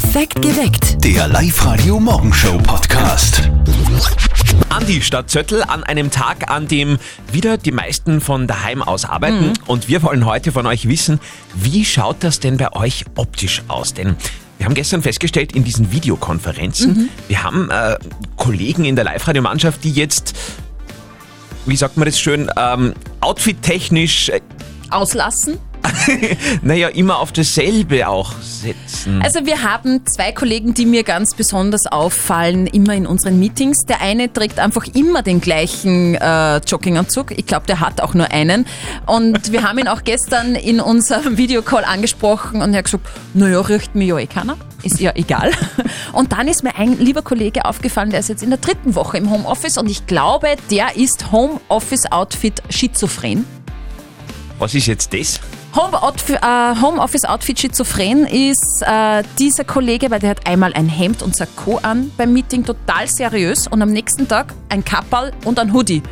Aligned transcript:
Perfekt 0.00 0.40
geweckt. 0.42 1.04
Der 1.04 1.26
Live-Radio 1.26 1.98
Morgenshow 1.98 2.56
Podcast. 2.58 3.50
Andi 4.68 5.02
statt 5.02 5.28
Zöttl 5.28 5.64
an 5.66 5.82
einem 5.82 6.12
Tag, 6.12 6.52
an 6.52 6.68
dem 6.68 6.98
wieder 7.32 7.58
die 7.58 7.72
meisten 7.72 8.20
von 8.20 8.46
daheim 8.46 8.80
aus 8.80 9.04
arbeiten. 9.04 9.54
Und 9.66 9.88
wir 9.88 10.04
wollen 10.04 10.24
heute 10.24 10.52
von 10.52 10.66
euch 10.66 10.86
wissen, 10.86 11.18
wie 11.52 11.84
schaut 11.84 12.18
das 12.20 12.38
denn 12.38 12.58
bei 12.58 12.72
euch 12.74 13.06
optisch 13.16 13.64
aus? 13.66 13.92
Denn 13.92 14.14
wir 14.58 14.66
haben 14.66 14.74
gestern 14.74 15.02
festgestellt, 15.02 15.50
in 15.50 15.64
diesen 15.64 15.90
Videokonferenzen, 15.90 17.10
wir 17.26 17.42
haben 17.42 17.68
äh, 17.68 17.98
Kollegen 18.36 18.84
in 18.84 18.94
der 18.94 19.04
Live-Radio-Mannschaft, 19.04 19.82
die 19.82 19.90
jetzt, 19.90 20.32
wie 21.66 21.74
sagt 21.74 21.96
man 21.96 22.06
das 22.06 22.20
schön, 22.20 22.48
ähm, 22.56 22.94
outfit-technisch, 23.20 24.28
äh, 24.28 24.40
auslassen. 24.90 25.58
naja, 26.62 26.88
immer 26.88 27.18
auf 27.18 27.32
dasselbe 27.32 28.08
auch 28.08 28.32
setzen. 28.40 29.22
Also 29.22 29.46
wir 29.46 29.62
haben 29.62 30.04
zwei 30.06 30.32
Kollegen, 30.32 30.74
die 30.74 30.86
mir 30.86 31.02
ganz 31.02 31.34
besonders 31.34 31.86
auffallen, 31.86 32.66
immer 32.66 32.94
in 32.94 33.06
unseren 33.06 33.38
Meetings. 33.38 33.84
Der 33.86 34.00
eine 34.00 34.32
trägt 34.32 34.58
einfach 34.58 34.86
immer 34.94 35.22
den 35.22 35.40
gleichen 35.40 36.14
äh, 36.14 36.58
Jogginganzug. 36.58 37.32
Ich 37.36 37.46
glaube, 37.46 37.66
der 37.66 37.80
hat 37.80 38.00
auch 38.00 38.14
nur 38.14 38.30
einen. 38.30 38.66
Und 39.06 39.52
wir 39.52 39.62
haben 39.62 39.78
ihn 39.78 39.88
auch 39.88 40.04
gestern 40.04 40.54
in 40.54 40.80
unserem 40.80 41.36
Videocall 41.38 41.84
angesprochen 41.84 42.62
und 42.62 42.72
er 42.72 42.78
hat 42.78 42.84
gesagt, 42.84 43.08
naja, 43.34 43.60
riecht 43.60 43.94
mir 43.94 44.06
ja 44.06 44.18
eh 44.18 44.26
keiner. 44.26 44.56
Ist 44.82 45.00
ja 45.00 45.12
egal. 45.16 45.50
Und 46.12 46.32
dann 46.32 46.46
ist 46.46 46.62
mir 46.62 46.76
ein 46.76 46.98
lieber 46.98 47.22
Kollege 47.22 47.64
aufgefallen, 47.64 48.10
der 48.10 48.20
ist 48.20 48.28
jetzt 48.28 48.44
in 48.44 48.50
der 48.50 48.60
dritten 48.60 48.94
Woche 48.94 49.18
im 49.18 49.28
Homeoffice 49.28 49.76
und 49.76 49.90
ich 49.90 50.06
glaube, 50.06 50.54
der 50.70 50.96
ist 50.96 51.32
Homeoffice-Outfit 51.32 52.62
schizophren. 52.70 53.44
Was 54.58 54.74
ist 54.74 54.86
jetzt 54.86 55.12
das? 55.12 55.40
Homeoutf- 55.78 56.34
äh, 56.34 56.74
ist 58.50 58.82
äh, 58.82 59.22
dieser 59.38 59.62
Kollege, 59.62 60.10
weil 60.10 60.18
der 60.18 60.30
hat 60.30 60.44
einmal 60.44 60.72
ein 60.72 60.88
Hemd 60.88 61.22
und 61.22 61.36
Sakko 61.36 61.78
an 61.80 62.10
beim 62.16 62.32
Meeting, 62.32 62.64
total 62.64 63.06
seriös 63.06 63.68
und 63.68 63.80
am 63.80 63.90
nächsten 63.90 64.26
Tag 64.26 64.54
ein 64.70 64.84
Kapperl 64.84 65.30
und 65.44 65.56
ein 65.60 65.72
Hoodie. 65.72 66.02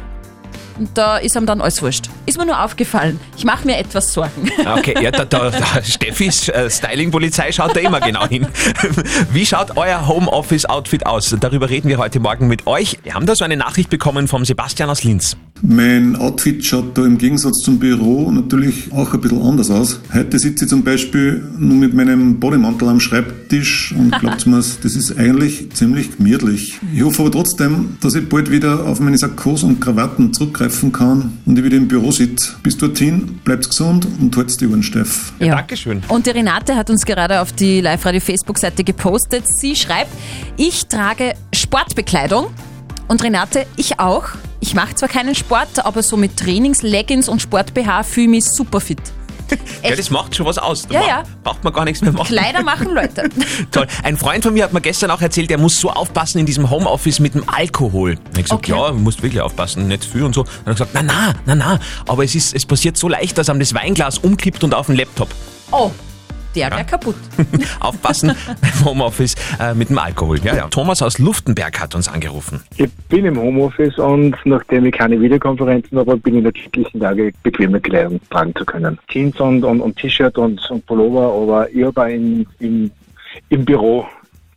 Und 0.78 0.96
da 0.96 1.16
ist 1.16 1.34
ihm 1.34 1.46
dann 1.46 1.60
alles 1.60 1.82
wurscht. 1.82 2.08
Ist 2.26 2.38
mir 2.38 2.46
nur 2.46 2.62
aufgefallen. 2.62 3.18
Ich 3.36 3.44
mache 3.44 3.66
mir 3.66 3.76
etwas 3.78 4.12
Sorgen. 4.12 4.48
Okay, 4.78 5.02
ja, 5.02 5.10
da, 5.10 5.24
da, 5.24 5.50
da 5.50 5.66
Steffis 5.82 6.48
äh, 6.48 6.70
Styling-Polizei 6.70 7.50
schaut 7.50 7.74
da 7.74 7.80
immer 7.80 7.98
genau 7.98 8.24
hin. 8.28 8.46
Wie 9.32 9.46
schaut 9.46 9.76
euer 9.76 10.06
Homeoffice-Outfit 10.06 11.06
aus? 11.06 11.34
Darüber 11.40 11.70
reden 11.70 11.88
wir 11.88 11.98
heute 11.98 12.20
Morgen 12.20 12.46
mit 12.46 12.68
euch. 12.68 13.00
Wir 13.02 13.14
haben 13.14 13.26
da 13.26 13.34
so 13.34 13.44
eine 13.44 13.56
Nachricht 13.56 13.90
bekommen 13.90 14.28
vom 14.28 14.44
Sebastian 14.44 14.90
aus 14.90 15.02
Linz. 15.02 15.36
Mein 15.62 16.16
Outfit 16.16 16.64
schaut 16.64 16.96
da 16.98 17.04
im 17.04 17.18
Gegensatz 17.18 17.58
zum 17.58 17.78
Büro 17.78 18.30
natürlich 18.30 18.92
auch 18.92 19.12
ein 19.14 19.20
bisschen 19.20 19.42
anders 19.42 19.70
aus. 19.70 20.00
Heute 20.12 20.38
sitze 20.38 20.64
ich 20.64 20.70
zum 20.70 20.84
Beispiel 20.84 21.42
nur 21.58 21.76
mit 21.76 21.94
meinem 21.94 22.38
Bodymantel 22.38 22.88
am 22.88 23.00
Schreibtisch 23.00 23.94
und 23.96 24.10
glaubt 24.20 24.46
mir, 24.46 24.56
das 24.56 24.84
ist 24.84 25.18
eigentlich 25.18 25.70
ziemlich 25.72 26.16
gemütlich. 26.16 26.78
Ich 26.94 27.02
hoffe 27.02 27.22
aber 27.22 27.32
trotzdem, 27.32 27.96
dass 28.00 28.14
ich 28.14 28.28
bald 28.28 28.50
wieder 28.50 28.84
auf 28.84 29.00
meine 29.00 29.16
Sakkos 29.16 29.62
und 29.62 29.80
Krawatten 29.80 30.32
zurückgreifen 30.32 30.92
kann 30.92 31.38
und 31.46 31.58
ich 31.58 31.64
wieder 31.64 31.76
im 31.76 31.88
Büro 31.88 32.10
sitze. 32.10 32.54
Bis 32.62 32.76
dorthin, 32.76 33.40
bleibt 33.44 33.68
gesund 33.68 34.06
und 34.20 34.36
halt's 34.36 34.56
die 34.56 34.66
Ohren 34.66 34.82
steif. 34.82 35.32
Ja. 35.38 35.56
Dankeschön. 35.56 36.02
Und 36.08 36.26
die 36.26 36.30
Renate 36.30 36.76
hat 36.76 36.90
uns 36.90 37.04
gerade 37.04 37.40
auf 37.40 37.52
die 37.52 37.80
Live-Radio-Facebook-Seite 37.80 38.84
gepostet. 38.84 39.44
Sie 39.46 39.74
schreibt, 39.74 40.10
ich 40.56 40.86
trage 40.86 41.34
Sportbekleidung. 41.54 42.46
Und 43.08 43.22
Renate, 43.22 43.66
ich 43.76 44.00
auch. 44.00 44.30
Ich 44.66 44.74
mache 44.74 44.94
zwar 44.96 45.08
keinen 45.08 45.34
Sport, 45.34 45.84
aber 45.86 46.02
so 46.02 46.16
mit 46.16 46.36
Trainings, 46.36 46.82
Leggings 46.82 47.28
und 47.28 47.40
Sport-BH 47.40 48.02
fühle 48.02 48.24
ich 48.26 48.30
mich 48.30 48.44
super 48.44 48.80
fit. 48.80 48.98
Ja, 49.84 49.94
das 49.94 50.10
macht 50.10 50.34
schon 50.34 50.44
was 50.44 50.58
aus. 50.58 50.88
Da 50.88 50.94
Ja, 50.94 51.06
ja. 51.06 51.22
Braucht 51.44 51.62
man 51.62 51.72
gar 51.72 51.84
nichts 51.84 52.02
mehr 52.02 52.10
machen. 52.10 52.26
Kleider 52.26 52.64
machen 52.64 52.88
Leute. 52.94 53.28
Toll. 53.70 53.86
Ein 54.02 54.16
Freund 54.16 54.42
von 54.42 54.52
mir 54.52 54.64
hat 54.64 54.72
mir 54.72 54.80
gestern 54.80 55.12
auch 55.12 55.20
erzählt, 55.20 55.48
er 55.52 55.58
muss 55.58 55.78
so 55.80 55.88
aufpassen 55.88 56.38
in 56.40 56.46
diesem 56.46 56.68
Homeoffice 56.68 57.20
mit 57.20 57.34
dem 57.34 57.48
Alkohol. 57.48 58.16
Und 58.26 58.38
ich 58.38 58.42
gesagt, 58.44 58.52
Okay. 58.68 58.72
ja, 58.72 58.88
du 58.88 58.94
musst 58.98 59.22
wirklich 59.22 59.40
aufpassen, 59.40 59.86
nicht 59.86 60.04
viel 60.04 60.24
und 60.24 60.34
so. 60.34 60.42
Dann 60.42 60.52
hat 60.52 60.66
er 60.66 60.72
gesagt, 60.72 60.90
na, 60.94 61.02
na, 61.02 61.34
na, 61.46 61.54
na. 61.54 61.78
Aber 62.08 62.24
es, 62.24 62.34
ist, 62.34 62.56
es 62.56 62.66
passiert 62.66 62.96
so 62.96 63.08
leicht, 63.08 63.38
dass 63.38 63.48
einem 63.48 63.60
das 63.60 63.72
Weinglas 63.72 64.18
umkippt 64.18 64.64
und 64.64 64.74
auf 64.74 64.86
den 64.86 64.96
Laptop. 64.96 65.28
Oh, 65.70 65.92
der 66.56 66.70
wäre 66.70 66.84
kaputt. 66.84 67.16
Aufpassen 67.80 68.32
beim 68.60 68.84
Homeoffice 68.84 69.34
äh, 69.60 69.74
mit 69.74 69.90
dem 69.90 69.98
Alkohol. 69.98 70.38
Ja, 70.42 70.54
ja. 70.54 70.68
Thomas 70.68 71.02
aus 71.02 71.18
Luftenberg 71.18 71.80
hat 71.80 71.94
uns 71.94 72.08
angerufen. 72.08 72.62
Ich 72.76 72.92
bin 73.08 73.24
im 73.24 73.38
Homeoffice 73.38 73.98
und 73.98 74.34
nachdem 74.44 74.86
ich 74.86 74.92
keine 74.92 75.20
Videokonferenzen 75.20 75.98
habe, 75.98 76.16
bin 76.16 76.34
ich 76.34 76.38
in 76.38 76.44
der 76.44 76.52
täglichen 76.52 77.00
Lage, 77.00 77.32
bequeme 77.42 77.80
Kleidung 77.80 78.20
tragen 78.30 78.54
zu 78.56 78.64
können. 78.64 78.98
Jeans 79.08 79.38
und, 79.40 79.64
und, 79.64 79.80
und 79.80 79.96
T-Shirt 79.96 80.36
und, 80.38 80.60
und 80.70 80.86
Pullover, 80.86 81.32
aber 81.42 81.70
ich 81.70 81.84
habe 81.84 82.12
in, 82.12 82.46
im 83.48 83.64
Büro 83.64 84.06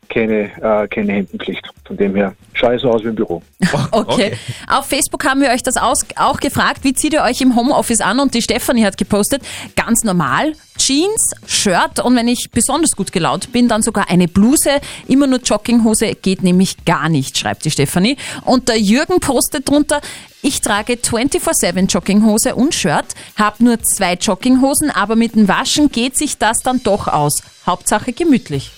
keine, 0.09 0.51
äh, 0.61 0.87
keine 0.87 1.13
Hemdenpflicht. 1.13 1.65
Von 1.85 1.97
dem 1.97 2.15
her 2.15 2.33
schaue 2.53 2.75
ich 2.75 2.81
so 2.81 2.89
aus 2.91 3.03
wie 3.03 3.07
im 3.07 3.15
Büro. 3.15 3.41
Okay. 3.91 4.33
Auf 4.67 4.85
Facebook 4.85 5.25
haben 5.25 5.41
wir 5.41 5.49
euch 5.49 5.63
das 5.63 5.77
aus, 5.77 6.05
auch 6.15 6.39
gefragt, 6.39 6.83
wie 6.83 6.93
zieht 6.93 7.13
ihr 7.13 7.21
euch 7.21 7.41
im 7.41 7.55
Homeoffice 7.55 8.01
an? 8.01 8.19
Und 8.19 8.33
die 8.33 8.41
Stefanie 8.41 8.85
hat 8.85 8.97
gepostet, 8.97 9.41
ganz 9.75 10.03
normal, 10.03 10.53
Jeans, 10.77 11.33
Shirt 11.45 11.99
und 12.03 12.15
wenn 12.15 12.27
ich 12.27 12.49
besonders 12.51 12.95
gut 12.95 13.11
gelaunt 13.11 13.51
bin, 13.51 13.67
dann 13.67 13.81
sogar 13.81 14.09
eine 14.09 14.27
Bluse. 14.27 14.79
Immer 15.07 15.27
nur 15.27 15.39
Jogginghose 15.39 16.15
geht 16.15 16.43
nämlich 16.43 16.85
gar 16.85 17.09
nicht, 17.09 17.37
schreibt 17.37 17.65
die 17.65 17.71
Stefanie. 17.71 18.17
Und 18.45 18.69
der 18.69 18.79
Jürgen 18.79 19.19
postet 19.19 19.69
drunter, 19.69 20.01
ich 20.41 20.61
trage 20.61 20.93
24-7 20.93 21.87
Jogginghose 21.87 22.55
und 22.55 22.73
Shirt, 22.73 23.07
habe 23.37 23.63
nur 23.63 23.81
zwei 23.81 24.13
Jogginghosen, 24.13 24.89
aber 24.89 25.15
mit 25.15 25.35
dem 25.35 25.47
Waschen 25.47 25.91
geht 25.91 26.17
sich 26.17 26.37
das 26.37 26.59
dann 26.59 26.81
doch 26.83 27.07
aus. 27.07 27.41
Hauptsache 27.65 28.13
gemütlich. 28.13 28.71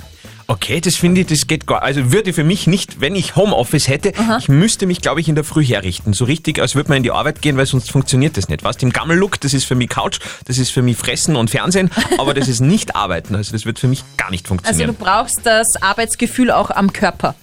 Okay, 0.48 0.82
das 0.82 0.96
finde 0.96 1.22
ich, 1.22 1.28
das 1.28 1.48
geht 1.48 1.66
gar, 1.68 1.82
also 1.84 2.12
würde 2.12 2.34
für 2.34 2.44
mich 2.44 2.68
nicht, 2.68 3.00
wenn 3.02 3.16
ich 3.16 3.36
Homeoffice 3.36 3.88
hätte, 3.88 4.12
ich 4.40 4.50
müsste 4.50 4.86
mich, 4.86 5.02
glaube 5.02 5.22
ich, 5.22 5.30
in 5.30 5.36
der 5.36 5.44
Früh 5.44 5.64
herrichten. 5.64 6.14
So 6.14 6.26
richtig, 6.26 6.60
als 6.60 6.76
würde 6.76 6.90
man 6.90 6.98
in 6.98 7.04
die 7.04 7.12
Arbeit 7.12 7.42
gehen, 7.42 7.58
weil 7.58 7.66
sonst 7.66 7.92
funktioniert 7.92 8.38
das 8.38 8.50
nicht. 8.50 8.64
Was? 8.64 8.78
Im 8.78 8.92
Gammellook, 8.92 9.40
das 9.40 9.54
ist 9.54 9.66
für 9.66 9.76
mich 9.76 9.90
Couch, 9.90 10.20
das 10.46 10.58
ist 10.58 10.72
für 10.72 10.82
mich 10.82 10.98
Fressen 10.98 11.36
und 11.36 11.50
Fernsehen, 11.50 11.90
aber 12.18 12.34
das 12.34 12.48
ist 12.48 12.60
nicht 12.60 12.96
Arbeiten. 12.96 13.36
Also 13.36 13.52
das 13.52 13.66
wird 13.66 13.80
für 13.80 13.88
mich 13.88 14.04
gar 14.18 14.30
nicht 14.32 14.46
Also 14.46 14.50
funktionieren. 14.56 14.96
du 14.98 15.04
brauchst 15.04 15.46
das 15.46 15.82
Arbeitsgefühl 15.82 16.52
auch 16.52 16.70
am 16.72 16.92
Körper. 16.94 17.36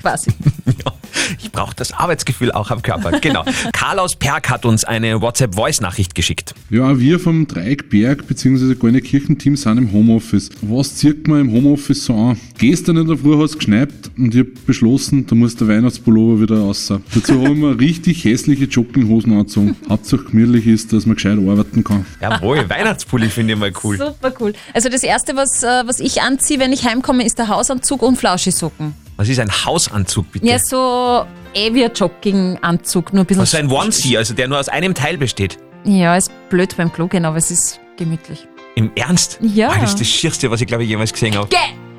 Quasi. 0.00 0.30
Ja, 0.84 0.92
ich 1.38 1.52
brauche 1.52 1.74
das 1.74 1.92
Arbeitsgefühl 1.92 2.52
auch 2.52 2.70
am 2.70 2.82
Körper. 2.82 3.20
Genau. 3.20 3.44
Karl 3.72 3.98
aus 3.98 4.16
Perg 4.16 4.50
hat 4.50 4.64
uns 4.64 4.84
eine 4.84 5.20
WhatsApp-Voice-Nachricht 5.20 6.14
geschickt. 6.14 6.54
Ja, 6.70 6.98
wir 6.98 7.20
vom 7.20 7.46
Dreieckberg 7.46 8.26
bzw. 8.26 8.74
Goldene 8.74 9.02
Kirchenteam 9.02 9.56
sind 9.56 9.78
im 9.78 9.92
Homeoffice. 9.92 10.50
Was 10.62 10.96
zieht 10.96 11.26
man 11.28 11.40
im 11.40 11.52
Homeoffice 11.52 12.04
so 12.04 12.14
an? 12.14 12.40
Gestern 12.58 12.96
in 12.96 13.06
der 13.06 13.16
Früh 13.16 13.36
hat 13.36 13.46
es 13.46 13.56
geschneit 13.56 13.90
und 14.16 14.34
ich 14.34 14.40
habe 14.40 14.50
beschlossen, 14.66 15.26
da 15.26 15.34
muss 15.34 15.56
der 15.56 15.68
Weihnachtspullover 15.68 16.40
wieder 16.42 16.58
raus. 16.60 16.92
Dazu 17.14 17.42
haben 17.42 17.60
wir 17.60 17.78
richtig 17.78 18.24
hässliche 18.24 18.64
Jogginghosen 18.64 19.32
angezogen. 19.32 19.76
Hauptsache 19.88 20.24
gemütlich 20.24 20.66
ist, 20.66 20.92
dass 20.92 21.06
man 21.06 21.16
gescheit 21.16 21.38
arbeiten 21.38 21.84
kann. 21.84 22.04
Jawohl, 22.20 22.64
Weihnachtspulli 22.68 23.28
finde 23.28 23.54
ich 23.54 23.58
mal 23.58 23.72
cool. 23.84 23.98
Super 23.98 24.32
cool. 24.40 24.52
Also 24.74 24.88
das 24.88 25.02
erste, 25.02 25.36
was, 25.36 25.62
äh, 25.62 25.82
was 25.86 26.00
ich 26.00 26.22
anziehe, 26.22 26.58
wenn 26.58 26.72
ich 26.72 26.84
heimkomme, 26.84 27.24
ist 27.24 27.38
der 27.38 27.48
Hausanzug 27.48 28.02
und 28.02 28.16
Flauschisocken. 28.16 28.94
Was 29.20 29.28
ist 29.28 29.38
ein 29.38 29.50
Hausanzug, 29.50 30.32
bitte? 30.32 30.46
Ja, 30.46 30.58
so 30.58 31.26
eh 31.52 31.74
wie 31.74 31.84
ein 31.84 31.92
Jogginganzug, 31.94 33.12
nur 33.12 33.24
ein 33.24 33.26
bisschen. 33.26 33.42
Was 33.42 33.52
ist 33.52 33.58
ein 33.58 33.70
Onesie, 33.70 34.16
also 34.16 34.32
der 34.32 34.48
nur 34.48 34.58
aus 34.58 34.70
einem 34.70 34.94
Teil 34.94 35.18
besteht? 35.18 35.58
Ja, 35.84 36.16
ist 36.16 36.32
blöd 36.48 36.74
beim 36.78 36.90
Klo 36.90 37.06
gehen, 37.06 37.26
aber 37.26 37.36
es 37.36 37.50
ist 37.50 37.80
gemütlich. 37.98 38.48
Im 38.76 38.90
Ernst? 38.96 39.38
Ja. 39.42 39.68
Ah, 39.68 39.78
das 39.78 39.90
ist 39.90 40.00
das 40.00 40.08
Schierste, 40.08 40.50
was 40.50 40.62
ich 40.62 40.66
glaube 40.66 40.84
ich 40.84 40.88
jemals 40.88 41.12
gesehen 41.12 41.36
habe. 41.36 41.48
Geh! 41.50 41.89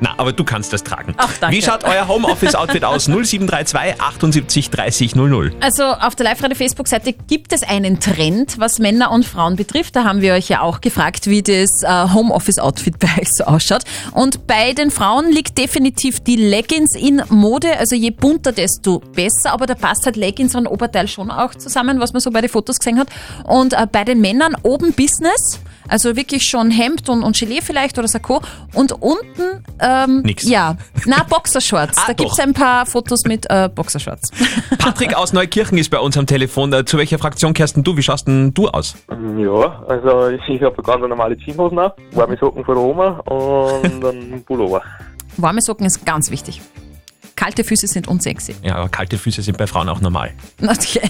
Na, 0.00 0.14
aber 0.16 0.32
du 0.32 0.44
kannst 0.44 0.72
das 0.72 0.82
tragen. 0.82 1.14
Ach, 1.18 1.32
danke. 1.38 1.56
Wie 1.56 1.62
schaut 1.62 1.84
euer 1.84 2.08
Homeoffice-Outfit 2.08 2.84
aus? 2.84 3.04
0732 3.04 4.00
78 4.00 4.70
30 4.70 5.14
00. 5.14 5.52
Also 5.60 5.84
auf 5.84 6.14
der 6.16 6.24
Live-Radio-Facebook-Seite 6.24 7.12
gibt 7.12 7.52
es 7.52 7.62
einen 7.62 8.00
Trend, 8.00 8.58
was 8.58 8.78
Männer 8.78 9.10
und 9.10 9.26
Frauen 9.26 9.56
betrifft. 9.56 9.96
Da 9.96 10.04
haben 10.04 10.22
wir 10.22 10.32
euch 10.34 10.48
ja 10.48 10.62
auch 10.62 10.80
gefragt, 10.80 11.26
wie 11.26 11.42
das 11.42 11.82
äh, 11.82 12.12
Homeoffice-Outfit 12.14 12.98
bei 12.98 13.08
euch 13.20 13.28
so 13.30 13.44
ausschaut. 13.44 13.82
Und 14.12 14.46
bei 14.46 14.72
den 14.72 14.90
Frauen 14.90 15.30
liegt 15.30 15.58
definitiv 15.58 16.20
die 16.20 16.36
Leggings 16.36 16.94
in 16.94 17.22
Mode. 17.28 17.76
Also 17.78 17.94
je 17.94 18.10
bunter, 18.10 18.52
desto 18.52 19.00
besser. 19.00 19.52
Aber 19.52 19.66
da 19.66 19.74
passt 19.74 20.06
halt 20.06 20.16
Leggings 20.16 20.54
und 20.54 20.66
Oberteil 20.66 21.08
schon 21.08 21.30
auch 21.30 21.54
zusammen, 21.54 22.00
was 22.00 22.12
man 22.12 22.20
so 22.20 22.30
bei 22.30 22.40
den 22.40 22.50
Fotos 22.50 22.78
gesehen 22.78 22.98
hat. 22.98 23.08
Und 23.44 23.74
äh, 23.74 23.86
bei 23.90 24.04
den 24.04 24.20
Männern 24.20 24.56
oben 24.62 24.92
Business. 24.92 25.60
Also 25.90 26.16
wirklich 26.16 26.44
schon 26.44 26.70
Hemd 26.70 27.08
und, 27.08 27.22
und 27.22 27.36
Gelee 27.36 27.60
vielleicht 27.62 27.98
oder 27.98 28.08
Sakko. 28.08 28.40
Und 28.74 28.92
unten, 28.92 29.64
ähm, 29.80 30.22
Nix. 30.22 30.48
ja, 30.48 30.76
na 31.04 31.24
Boxershorts. 31.24 31.98
Ah, 31.98 32.04
da 32.06 32.12
gibt's 32.12 32.36
doch. 32.36 32.44
ein 32.44 32.54
paar 32.54 32.86
Fotos 32.86 33.24
mit 33.24 33.46
äh, 33.50 33.68
Boxershorts. 33.74 34.30
Patrick 34.78 35.14
aus 35.14 35.32
Neukirchen 35.32 35.76
ist 35.78 35.90
bei 35.90 35.98
uns 35.98 36.16
am 36.16 36.26
Telefon. 36.26 36.72
Äh, 36.72 36.84
Zu 36.84 36.96
welcher 36.96 37.18
Fraktion 37.18 37.52
kehrst 37.52 37.76
denn 37.76 37.82
du? 37.82 37.96
Wie 37.96 38.02
schaust 38.02 38.26
denn 38.28 38.54
du 38.54 38.68
aus? 38.68 38.94
Ja, 39.10 39.82
also 39.88 40.28
ich, 40.28 40.40
ich 40.48 40.62
habe 40.62 40.80
ganz 40.82 41.00
normale 41.00 41.36
Jeanshosen 41.36 41.78
an, 41.78 41.90
warme 42.12 42.36
Socken 42.36 42.64
von 42.64 42.74
der 42.76 42.84
Oma 42.84 43.08
und 43.26 44.04
einen 44.04 44.44
Pullover. 44.44 44.82
Warme 45.36 45.60
Socken 45.60 45.86
ist 45.86 46.06
ganz 46.06 46.30
wichtig. 46.30 46.60
Kalte 47.40 47.64
Füße 47.64 47.86
sind 47.86 48.06
unsexy. 48.06 48.54
Ja, 48.62 48.74
aber 48.74 48.90
kalte 48.90 49.16
Füße 49.16 49.40
sind 49.40 49.56
bei 49.56 49.66
Frauen 49.66 49.88
auch 49.88 50.02
normal. 50.02 50.32
Okay. 50.62 51.00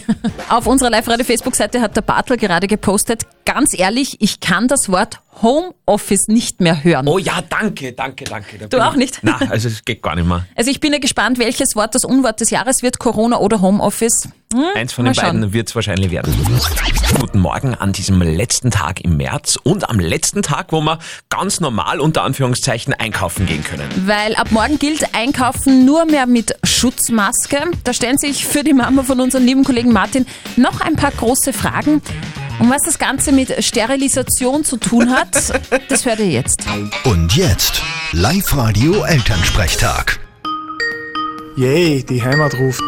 Auf 0.49 0.69
unserer 0.69 0.89
Live-Radio-Facebook-Seite 0.89 1.81
hat 1.81 1.97
der 1.97 2.03
Bartel 2.03 2.37
gerade 2.37 2.69
gepostet, 2.69 3.25
ganz 3.45 3.77
ehrlich, 3.77 4.17
ich 4.21 4.39
kann 4.39 4.69
das 4.69 4.89
Wort 4.93 5.21
Homeoffice 5.43 6.29
nicht 6.29 6.61
mehr 6.61 6.85
hören. 6.85 7.09
Oh 7.09 7.19
ja, 7.19 7.41
danke, 7.49 7.93
danke, 7.93 8.25
danke. 8.25 8.59
Da 8.59 8.67
Du 8.67 8.79
auch 8.85 8.93
ich- 8.93 8.99
nicht? 8.99 9.19
Na, 9.23 9.39
also 9.51 9.69
es 9.69 9.85
geht 9.85 10.03
gar 10.03 10.15
nicht 10.15 10.27
mehr. 10.27 10.47
Also 10.57 10.71
ich 10.71 10.81
bin 10.81 10.93
ja 10.93 10.99
gespannt, 10.99 11.39
welches 11.39 11.77
Wort 11.77 11.95
das 11.95 12.05
Unwort 12.05 12.41
des 12.41 12.51
Jahres 12.51 12.83
wird, 12.83 12.99
Corona 12.99 13.39
oder 13.39 13.61
Homeoffice. 13.61 14.29
Hm, 14.53 14.65
Eins 14.75 14.93
von 14.93 15.05
mal 15.05 15.13
den 15.13 15.23
beiden 15.23 15.53
wird 15.53 15.69
es 15.69 15.75
wahrscheinlich 15.75 16.11
werden. 16.11 16.35
Guten 17.21 17.39
Morgen 17.39 17.75
an 17.75 17.93
diesem 17.93 18.21
letzten 18.21 18.71
Tag 18.71 19.01
im 19.01 19.17
März 19.17 19.57
und 19.63 19.89
am 19.89 20.01
letzten 20.01 20.43
Tag, 20.43 20.73
wo 20.73 20.81
wir 20.81 20.99
ganz 21.29 21.61
normal 21.61 22.01
unter 22.01 22.23
Anführungszeichen 22.23 22.93
einkaufen 22.95 23.47
gehen 23.47 23.63
können. 23.63 23.89
Weil 24.07 24.35
ab 24.35 24.51
morgen 24.51 24.79
gilt 24.79 25.15
Einkaufen 25.15 25.85
nur 25.85 26.05
mehr 26.05 26.27
mit 26.27 26.57
Schutzmaske. 26.65 27.59
Da 27.85 27.93
stellen 27.93 28.19
sich 28.19 28.45
für 28.45 28.65
die 28.65 28.73
Mama 28.75 29.03
von 29.05 29.21
unserem 29.21 29.45
lieben 29.47 29.65
Kollegen 29.65 29.93
Martin 29.93 30.27
noch 30.57 30.81
ein 30.81 30.97
paar 30.97 31.13
große 31.13 31.53
Fragen. 31.53 32.03
Und 32.61 32.69
was 32.69 32.83
das 32.83 32.99
Ganze 32.99 33.33
mit 33.33 33.65
Sterilisation 33.65 34.65
zu 34.65 34.77
tun 34.77 35.11
hat, 35.11 35.29
das 35.89 36.05
hört 36.05 36.19
ihr 36.19 36.29
jetzt. 36.29 36.63
Und 37.05 37.35
jetzt 37.35 37.83
Live-Radio 38.13 39.03
Elternsprechtag. 39.03 40.21
Yay, 41.57 42.05
die 42.05 42.23
Heimat 42.23 42.53
ruft. 42.59 42.83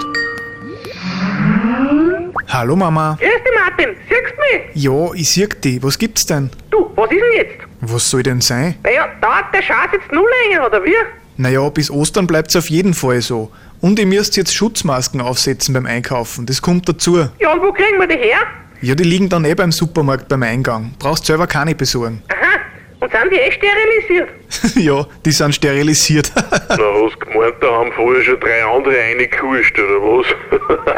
Hallo 2.48 2.76
Mama. 2.76 3.16
Grüß 3.18 3.30
dich, 3.30 3.52
Martin. 3.58 3.96
Siehst 4.10 4.34
du 4.36 4.58
mich? 4.58 4.84
Ja, 4.84 5.14
ich 5.14 5.30
sieg 5.30 5.62
die. 5.62 5.82
Was 5.82 5.98
gibt's 5.98 6.26
denn? 6.26 6.50
Du, 6.70 6.90
was 6.94 7.10
ist 7.10 7.20
denn 7.20 7.36
jetzt? 7.38 7.66
Was 7.80 8.10
soll 8.10 8.22
denn 8.22 8.42
sein? 8.42 8.74
Naja, 8.82 9.08
dauert 9.22 9.54
der 9.54 9.62
Scheiß 9.62 9.88
jetzt 9.94 10.12
nur 10.12 10.26
länger, 10.50 10.66
oder 10.66 10.84
wie? 10.84 10.94
Naja, 11.38 11.66
bis 11.70 11.90
Ostern 11.90 12.26
bleibt's 12.26 12.54
auf 12.56 12.68
jeden 12.68 12.92
Fall 12.92 13.22
so. 13.22 13.50
Und 13.80 13.98
ihr 13.98 14.06
müsst 14.06 14.36
jetzt 14.36 14.54
Schutzmasken 14.54 15.22
aufsetzen 15.22 15.72
beim 15.72 15.86
Einkaufen. 15.86 16.44
Das 16.44 16.60
kommt 16.60 16.90
dazu. 16.90 17.26
Ja, 17.40 17.52
und 17.54 17.62
wo 17.62 17.72
kriegen 17.72 17.98
wir 17.98 18.06
die 18.06 18.18
her? 18.18 18.40
Ja, 18.82 18.96
die 18.96 19.04
liegen 19.04 19.28
dann 19.28 19.44
eh 19.44 19.54
beim 19.54 19.70
Supermarkt 19.70 20.26
beim 20.26 20.42
Eingang. 20.42 20.94
Brauchst 20.98 21.24
selber 21.24 21.46
keine 21.46 21.72
besorgen. 21.72 22.20
Aha. 22.28 22.58
Und 22.98 23.12
sind 23.12 23.30
die 23.30 23.36
eh 23.36 23.52
sterilisiert? 23.52 24.28
ja, 24.76 25.06
die 25.24 25.30
sind 25.30 25.54
sterilisiert. 25.54 26.32
Na, 26.36 26.76
hast 26.76 27.20
gemeint, 27.20 27.54
da 27.60 27.70
haben 27.70 27.92
vorher 27.92 28.24
schon 28.24 28.40
drei 28.40 28.64
andere 28.64 28.96
reingekurscht, 28.96 29.78
oder 29.78 30.00
was? 30.02 30.26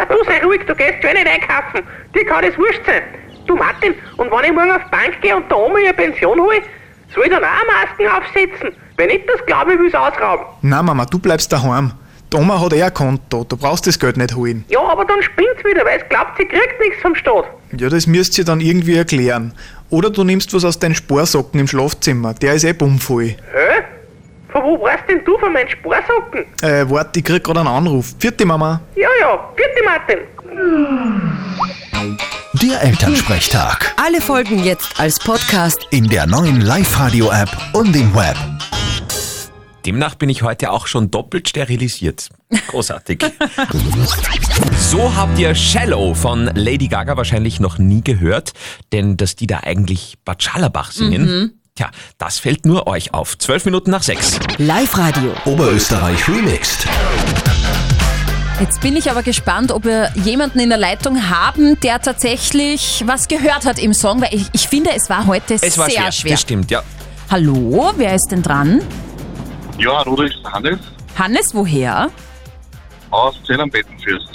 Du 0.08 0.24
sei 0.24 0.42
ruhig, 0.42 0.62
du 0.66 0.74
gehst 0.74 1.02
ja 1.02 1.12
nicht 1.12 1.26
einkaufen. 1.26 1.86
Dir 2.14 2.24
kann 2.24 2.42
das 2.46 2.56
wurscht 2.56 2.80
sein. 2.86 3.02
Du, 3.46 3.54
Martin, 3.54 3.94
und 4.16 4.30
wenn 4.30 4.44
ich 4.44 4.52
morgen 4.52 4.70
auf 4.70 4.84
die 4.86 4.90
Bank 4.90 5.20
gehe 5.20 5.36
und 5.36 5.50
der 5.50 5.58
Oma 5.58 5.78
ihre 5.78 5.92
Pension 5.92 6.40
hole, 6.40 6.62
soll 7.14 7.24
ich 7.24 7.30
dann 7.30 7.44
auch 7.44 7.66
Masken 7.66 8.08
aufsetzen? 8.08 8.70
Wenn 8.96 9.08
nicht, 9.08 9.28
das 9.28 9.44
glaube 9.44 9.74
ich, 9.74 9.78
will's 9.78 9.94
ausrauben. 9.94 10.46
Na 10.62 10.82
Mama, 10.82 11.04
du 11.04 11.18
bleibst 11.18 11.52
daheim. 11.52 11.92
Die 12.34 12.40
Oma 12.40 12.60
hat 12.60 12.72
eh 12.72 12.82
ein 12.82 12.92
Konto. 12.92 13.44
Du 13.44 13.56
brauchst 13.56 13.86
das 13.86 13.96
Geld 13.96 14.16
nicht 14.16 14.34
holen. 14.34 14.64
Ja, 14.68 14.80
aber 14.80 15.04
dann 15.04 15.22
spinnt's 15.22 15.64
wieder, 15.64 15.84
weil 15.84 16.00
es 16.00 16.08
glaubt, 16.08 16.36
sie 16.36 16.44
kriegt 16.44 16.80
nichts 16.80 17.00
vom 17.00 17.14
Staat. 17.14 17.44
Ja, 17.78 17.88
das 17.88 18.08
müsst 18.08 18.36
ihr 18.38 18.44
dann 18.44 18.60
irgendwie 18.60 18.96
erklären. 18.96 19.52
Oder 19.88 20.10
du 20.10 20.24
nimmst 20.24 20.52
was 20.52 20.64
aus 20.64 20.76
deinen 20.80 20.96
Sporsocken 20.96 21.60
im 21.60 21.68
Schlafzimmer. 21.68 22.34
Der 22.34 22.54
ist 22.54 22.64
eh 22.64 22.72
bummvoll. 22.72 23.26
Hä? 23.26 23.84
Von 24.48 24.64
wo 24.64 24.82
weißt 24.82 25.04
denn 25.08 25.24
du 25.24 25.38
von 25.38 25.52
meinen 25.52 25.68
Sporsocken? 25.68 26.44
Äh, 26.60 26.84
warte, 26.90 27.20
ich 27.20 27.24
krieg 27.24 27.44
gerade 27.44 27.60
einen 27.60 27.68
Anruf. 27.68 28.14
Vierte 28.18 28.44
Mama. 28.44 28.80
Ja, 28.96 29.08
ja, 29.20 29.36
bitte, 29.54 29.84
Martin. 29.84 30.18
Der 32.54 32.82
Elternsprechtag. 32.82 33.94
Alle 34.04 34.20
Folgen 34.20 34.64
jetzt 34.64 34.98
als 34.98 35.20
Podcast. 35.20 35.86
In 35.90 36.08
der 36.08 36.26
neuen 36.26 36.62
Live-Radio-App 36.62 37.50
und 37.74 37.94
im 37.94 38.12
Web. 38.12 38.36
Demnach 39.86 40.14
bin 40.14 40.30
ich 40.30 40.42
heute 40.42 40.70
auch 40.70 40.86
schon 40.86 41.10
doppelt 41.10 41.48
sterilisiert. 41.48 42.30
Großartig. 42.68 43.22
so 44.78 45.14
habt 45.14 45.38
ihr 45.38 45.54
Shallow 45.54 46.14
von 46.14 46.46
Lady 46.54 46.88
Gaga 46.88 47.18
wahrscheinlich 47.18 47.60
noch 47.60 47.76
nie 47.76 48.02
gehört, 48.02 48.54
denn 48.92 49.18
dass 49.18 49.36
die 49.36 49.46
da 49.46 49.60
eigentlich 49.62 50.14
Bad 50.24 50.42
Schallerbach 50.42 50.90
singen, 50.90 51.60
tja, 51.74 51.90
das 52.16 52.38
fällt 52.38 52.64
nur 52.64 52.86
euch 52.86 53.12
auf. 53.12 53.36
Zwölf 53.36 53.66
Minuten 53.66 53.90
nach 53.90 54.02
sechs. 54.02 54.38
Live-Radio. 54.56 55.32
Oberösterreich 55.44 56.26
remixed. 56.28 56.86
Jetzt 58.60 58.80
bin 58.80 58.96
ich 58.96 59.10
aber 59.10 59.22
gespannt, 59.22 59.70
ob 59.70 59.84
wir 59.84 60.10
jemanden 60.24 60.60
in 60.60 60.70
der 60.70 60.78
Leitung 60.78 61.28
haben, 61.28 61.78
der 61.80 62.00
tatsächlich 62.00 63.02
was 63.04 63.28
gehört 63.28 63.66
hat 63.66 63.78
im 63.78 63.92
Song, 63.92 64.22
weil 64.22 64.32
ich, 64.32 64.46
ich 64.52 64.66
finde, 64.66 64.90
es 64.96 65.10
war 65.10 65.26
heute 65.26 65.54
Es 65.54 65.76
war 65.76 65.90
sehr 65.90 66.00
schwer, 66.00 66.12
schwer. 66.12 66.30
das 66.32 66.40
stimmt, 66.40 66.70
ja. 66.70 66.82
Hallo, 67.30 67.92
wer 67.96 68.14
ist 68.14 68.28
denn 68.28 68.42
dran? 68.42 68.80
Ja, 69.78 70.02
ist 70.02 70.44
Hannes 70.44 70.78
Hannes, 71.16 71.54
woher? 71.54 72.10
aus 73.14 73.40
Zell 73.46 73.60
am 73.60 73.70
Bettenfürst. 73.70 74.28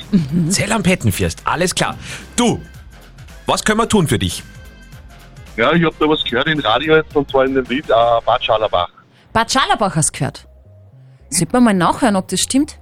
Zell 0.49 0.71
am 0.71 0.81
Pettenfirst, 0.83 1.41
alles 1.45 1.75
klar. 1.75 1.95
Du, 2.35 2.61
was 3.45 3.63
können 3.63 3.79
wir 3.79 3.89
tun 3.89 4.07
für 4.07 4.17
dich? 4.17 4.43
Ja, 5.57 5.73
ich 5.73 5.83
hab 5.83 5.97
da 5.99 6.07
was 6.07 6.23
gehört 6.23 6.47
im 6.47 6.59
Radio 6.59 6.95
jetzt, 6.95 7.15
und 7.15 7.29
zwar 7.29 7.45
in 7.45 7.53
dem 7.53 7.65
Lied 7.65 7.85
äh, 7.89 7.93
Bad 8.25 8.43
Schallerbach. 8.43 8.89
Bad 9.33 9.51
Schallerbach 9.51 9.95
hast 9.95 10.13
gehört. 10.13 10.47
Sollte 11.29 11.53
man 11.53 11.63
mal 11.65 11.73
nachhören, 11.73 12.15
ob 12.15 12.27
das 12.29 12.39
stimmt? 12.39 12.79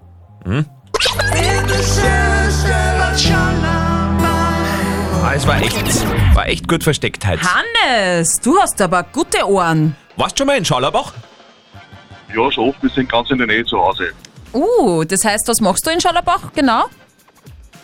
Ah, 5.24 5.34
es 5.36 5.48
war 5.48 5.60
echt, 5.62 6.36
war 6.36 6.48
echt 6.48 6.68
gut 6.68 6.84
versteckt 6.84 7.26
heute. 7.26 7.42
Hannes, 7.44 8.40
du 8.40 8.58
hast 8.60 8.80
aber 8.82 9.04
gute 9.04 9.48
Ohren. 9.50 9.96
Warst 10.16 10.38
schon 10.38 10.48
mal 10.48 10.58
in 10.58 10.66
Schallerbach? 10.66 11.14
Ja, 12.36 12.52
schon 12.52 12.70
oft, 12.70 12.82
wir 12.84 12.90
sind 12.90 13.10
ganz 13.12 13.30
in 13.32 13.38
der 13.38 13.48
Nähe 13.48 13.66
zu 13.66 13.78
Hause. 13.78 14.10
Uh, 14.54 15.04
das 15.04 15.24
heißt, 15.26 15.48
was 15.48 15.62
machst 15.62 15.86
du 15.86 15.92
in 15.92 16.00
Schallerbach 16.02 16.52
genau? 16.54 16.86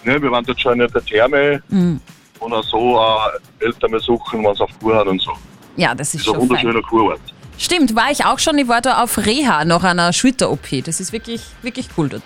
Ne, 0.03 0.21
wir 0.21 0.31
waren 0.31 0.43
dort 0.45 0.59
schon 0.59 0.79
in 0.79 0.87
der 0.91 1.05
Therme 1.05 1.61
Mhm. 1.69 1.99
und 2.39 2.53
auch 2.53 2.63
so 2.63 2.99
äh, 2.99 3.65
Eltern 3.65 3.91
besuchen, 3.91 4.43
wenn 4.43 4.53
sie 4.55 4.63
auf 4.63 4.69
Kur 4.81 4.95
haben 4.95 5.11
und 5.11 5.21
so. 5.21 5.31
Ja, 5.77 5.95
das 5.95 6.13
ist 6.13 6.15
Das 6.15 6.21
ist 6.21 6.27
ein 6.27 6.33
schon 6.33 6.33
fein. 6.35 6.49
wunderschöner 6.65 6.81
Kurort. 6.87 7.21
Stimmt, 7.57 7.95
war 7.95 8.11
ich 8.11 8.25
auch 8.25 8.39
schon. 8.39 8.57
Ich 8.57 8.67
war 8.67 8.81
da 8.81 9.01
auf 9.03 9.17
Reha 9.17 9.63
nach 9.63 9.83
einer 9.83 10.11
Schulter-OP. 10.11 10.81
Das 10.83 10.99
ist 10.99 11.13
wirklich, 11.13 11.41
wirklich 11.61 11.87
cool 11.97 12.09
dort. 12.09 12.23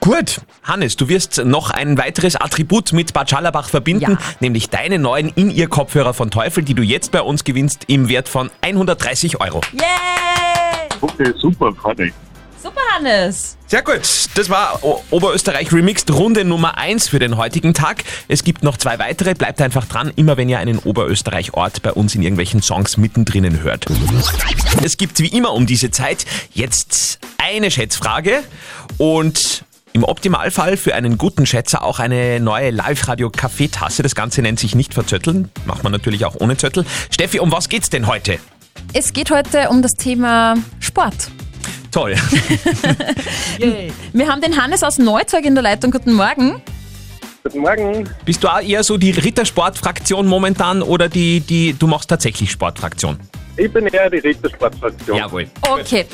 Gut, 0.00 0.40
Hannes, 0.64 0.96
du 0.96 1.08
wirst 1.08 1.44
noch 1.44 1.70
ein 1.70 1.96
weiteres 1.98 2.34
Attribut 2.36 2.92
mit 2.92 3.12
Bad 3.12 3.30
Schallerbach 3.30 3.68
verbinden, 3.68 4.12
Ja. 4.12 4.18
nämlich 4.40 4.68
deine 4.70 4.98
neuen 4.98 5.28
In-Ear-Kopfhörer 5.28 6.12
von 6.14 6.30
Teufel, 6.30 6.64
die 6.64 6.74
du 6.74 6.82
jetzt 6.82 7.12
bei 7.12 7.20
uns 7.22 7.44
gewinnst 7.44 7.84
im 7.88 8.08
Wert 8.08 8.28
von 8.28 8.50
130 8.62 9.40
Euro. 9.40 9.60
Yay! 9.72 10.81
Okay, 11.02 11.32
super, 11.36 11.72
freut 11.74 11.98
mich. 11.98 12.12
Super, 12.62 12.80
Hannes. 12.94 13.56
Sehr 13.66 13.82
gut, 13.82 14.02
das 14.36 14.48
war 14.48 14.78
O- 14.84 15.02
Oberösterreich 15.10 15.72
Remixed 15.72 16.12
Runde 16.12 16.44
Nummer 16.44 16.78
1 16.78 17.08
für 17.08 17.18
den 17.18 17.36
heutigen 17.36 17.74
Tag. 17.74 18.04
Es 18.28 18.44
gibt 18.44 18.62
noch 18.62 18.76
zwei 18.76 19.00
weitere, 19.00 19.34
bleibt 19.34 19.60
einfach 19.60 19.84
dran, 19.86 20.12
immer 20.14 20.36
wenn 20.36 20.48
ihr 20.48 20.60
einen 20.60 20.78
Oberösterreich-Ort 20.78 21.82
bei 21.82 21.92
uns 21.92 22.14
in 22.14 22.22
irgendwelchen 22.22 22.62
Songs 22.62 22.96
mittendrin 22.98 23.62
hört. 23.62 23.86
Es 24.84 24.96
gibt 24.96 25.18
wie 25.18 25.26
immer 25.26 25.52
um 25.54 25.66
diese 25.66 25.90
Zeit 25.90 26.24
jetzt 26.52 27.18
eine 27.38 27.72
Schätzfrage 27.72 28.44
und 28.96 29.64
im 29.92 30.04
Optimalfall 30.04 30.76
für 30.76 30.94
einen 30.94 31.18
guten 31.18 31.46
Schätzer 31.46 31.82
auch 31.82 31.98
eine 31.98 32.38
neue 32.38 32.70
Live-Radio-Kaffeetasse. 32.70 34.04
Das 34.04 34.14
Ganze 34.14 34.40
nennt 34.40 34.60
sich 34.60 34.76
nicht 34.76 34.94
verzötteln, 34.94 35.50
macht 35.66 35.82
man 35.82 35.90
natürlich 35.90 36.24
auch 36.24 36.36
ohne 36.38 36.56
Zettel. 36.56 36.86
Steffi, 37.10 37.40
um 37.40 37.50
was 37.50 37.68
geht's 37.68 37.90
denn 37.90 38.06
heute? 38.06 38.38
Es 38.94 39.12
geht 39.12 39.30
heute 39.30 39.68
um 39.68 39.82
das 39.82 39.94
Thema 39.94 40.54
Sport. 40.92 41.30
Toll. 41.90 42.14
Wir 44.12 44.28
haben 44.28 44.42
den 44.42 44.62
Hannes 44.62 44.82
aus 44.82 44.98
Neuzeug 44.98 45.46
in 45.46 45.54
der 45.54 45.62
Leitung. 45.62 45.90
Guten 45.90 46.12
Morgen. 46.12 46.60
Guten 47.44 47.60
Morgen. 47.60 48.10
Bist 48.26 48.44
du 48.44 48.48
auch 48.48 48.60
eher 48.60 48.84
so 48.84 48.98
die 48.98 49.10
Rittersportfraktion 49.10 50.26
momentan 50.26 50.82
oder 50.82 51.08
die, 51.08 51.40
die 51.40 51.72
du 51.72 51.86
machst 51.86 52.10
tatsächlich 52.10 52.50
Sportfraktion? 52.50 53.18
Ich 53.56 53.72
bin 53.72 53.86
eher 53.86 54.10
die 54.10 54.18
Rittersportfraktion. 54.18 55.16
Jawohl. 55.16 55.48
Okay. 55.62 56.04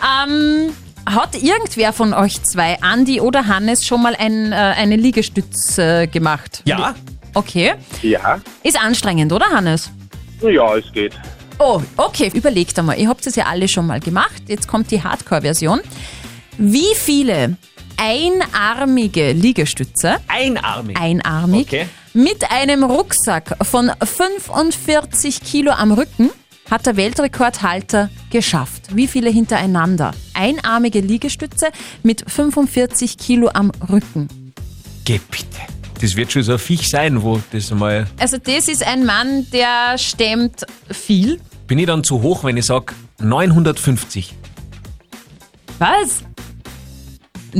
Ähm, 0.00 0.72
hat 1.04 1.34
irgendwer 1.42 1.92
von 1.92 2.14
euch 2.14 2.40
zwei, 2.44 2.80
Andi 2.80 3.20
oder 3.20 3.48
Hannes, 3.48 3.84
schon 3.84 4.00
mal 4.00 4.14
ein, 4.14 4.52
äh, 4.52 4.54
eine 4.54 4.94
Liegestütz 4.94 5.78
äh, 5.78 6.06
gemacht? 6.06 6.62
Ja? 6.64 6.94
Okay. 7.34 7.74
Ja? 8.02 8.40
Ist 8.62 8.80
anstrengend, 8.80 9.32
oder 9.32 9.46
Hannes? 9.46 9.90
Ja, 10.42 10.76
es 10.76 10.92
geht. 10.92 11.14
Oh, 11.58 11.82
okay. 11.96 12.30
Überlegt 12.34 12.78
einmal. 12.78 12.98
Ihr 12.98 13.08
habt 13.08 13.26
es 13.26 13.34
ja 13.36 13.46
alle 13.46 13.68
schon 13.68 13.86
mal 13.86 14.00
gemacht. 14.00 14.42
Jetzt 14.46 14.68
kommt 14.68 14.90
die 14.90 15.02
Hardcore-Version. 15.02 15.80
Wie 16.56 16.94
viele 16.94 17.56
einarmige 17.96 19.32
Liegestütze, 19.32 20.16
Einarmig. 20.28 20.96
einarmig, 20.96 21.66
Okay. 21.66 21.88
mit 22.14 22.48
einem 22.50 22.84
Rucksack 22.84 23.56
von 23.62 23.90
45 24.00 25.40
Kilo 25.42 25.72
am 25.72 25.92
Rücken 25.92 26.30
hat 26.70 26.86
der 26.86 26.96
Weltrekordhalter 26.96 28.10
geschafft. 28.30 28.94
Wie 28.94 29.06
viele 29.08 29.30
hintereinander? 29.30 30.12
Einarmige 30.34 31.00
Liegestütze 31.00 31.68
mit 32.02 32.24
45 32.30 33.16
Kilo 33.18 33.48
am 33.52 33.72
Rücken. 33.90 34.28
Geh 35.04 35.18
bitte. 35.30 35.46
Das 36.00 36.14
wird 36.16 36.30
schon 36.30 36.42
so 36.42 36.52
ein 36.52 36.58
Viech 36.58 36.88
sein, 36.88 37.22
wo 37.22 37.40
das 37.52 37.70
mal. 37.72 38.06
Also 38.20 38.38
das 38.38 38.68
ist 38.68 38.86
ein 38.86 39.04
Mann, 39.04 39.46
der 39.52 39.98
stemmt 39.98 40.64
viel. 40.90 41.40
Bin 41.66 41.78
ich 41.78 41.86
dann 41.86 42.04
zu 42.04 42.22
hoch, 42.22 42.44
wenn 42.44 42.56
ich 42.56 42.66
sag 42.66 42.94
950? 43.20 44.34
Was? 45.78 46.22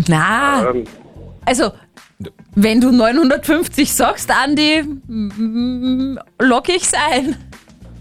Na, 0.06 0.70
Ähm, 0.70 0.84
also 1.44 1.72
wenn 2.54 2.80
du 2.80 2.90
950 2.92 3.92
sagst, 3.92 4.30
Andi, 4.30 4.84
lock 6.40 6.68
ich's 6.68 6.92
ein. 6.94 7.36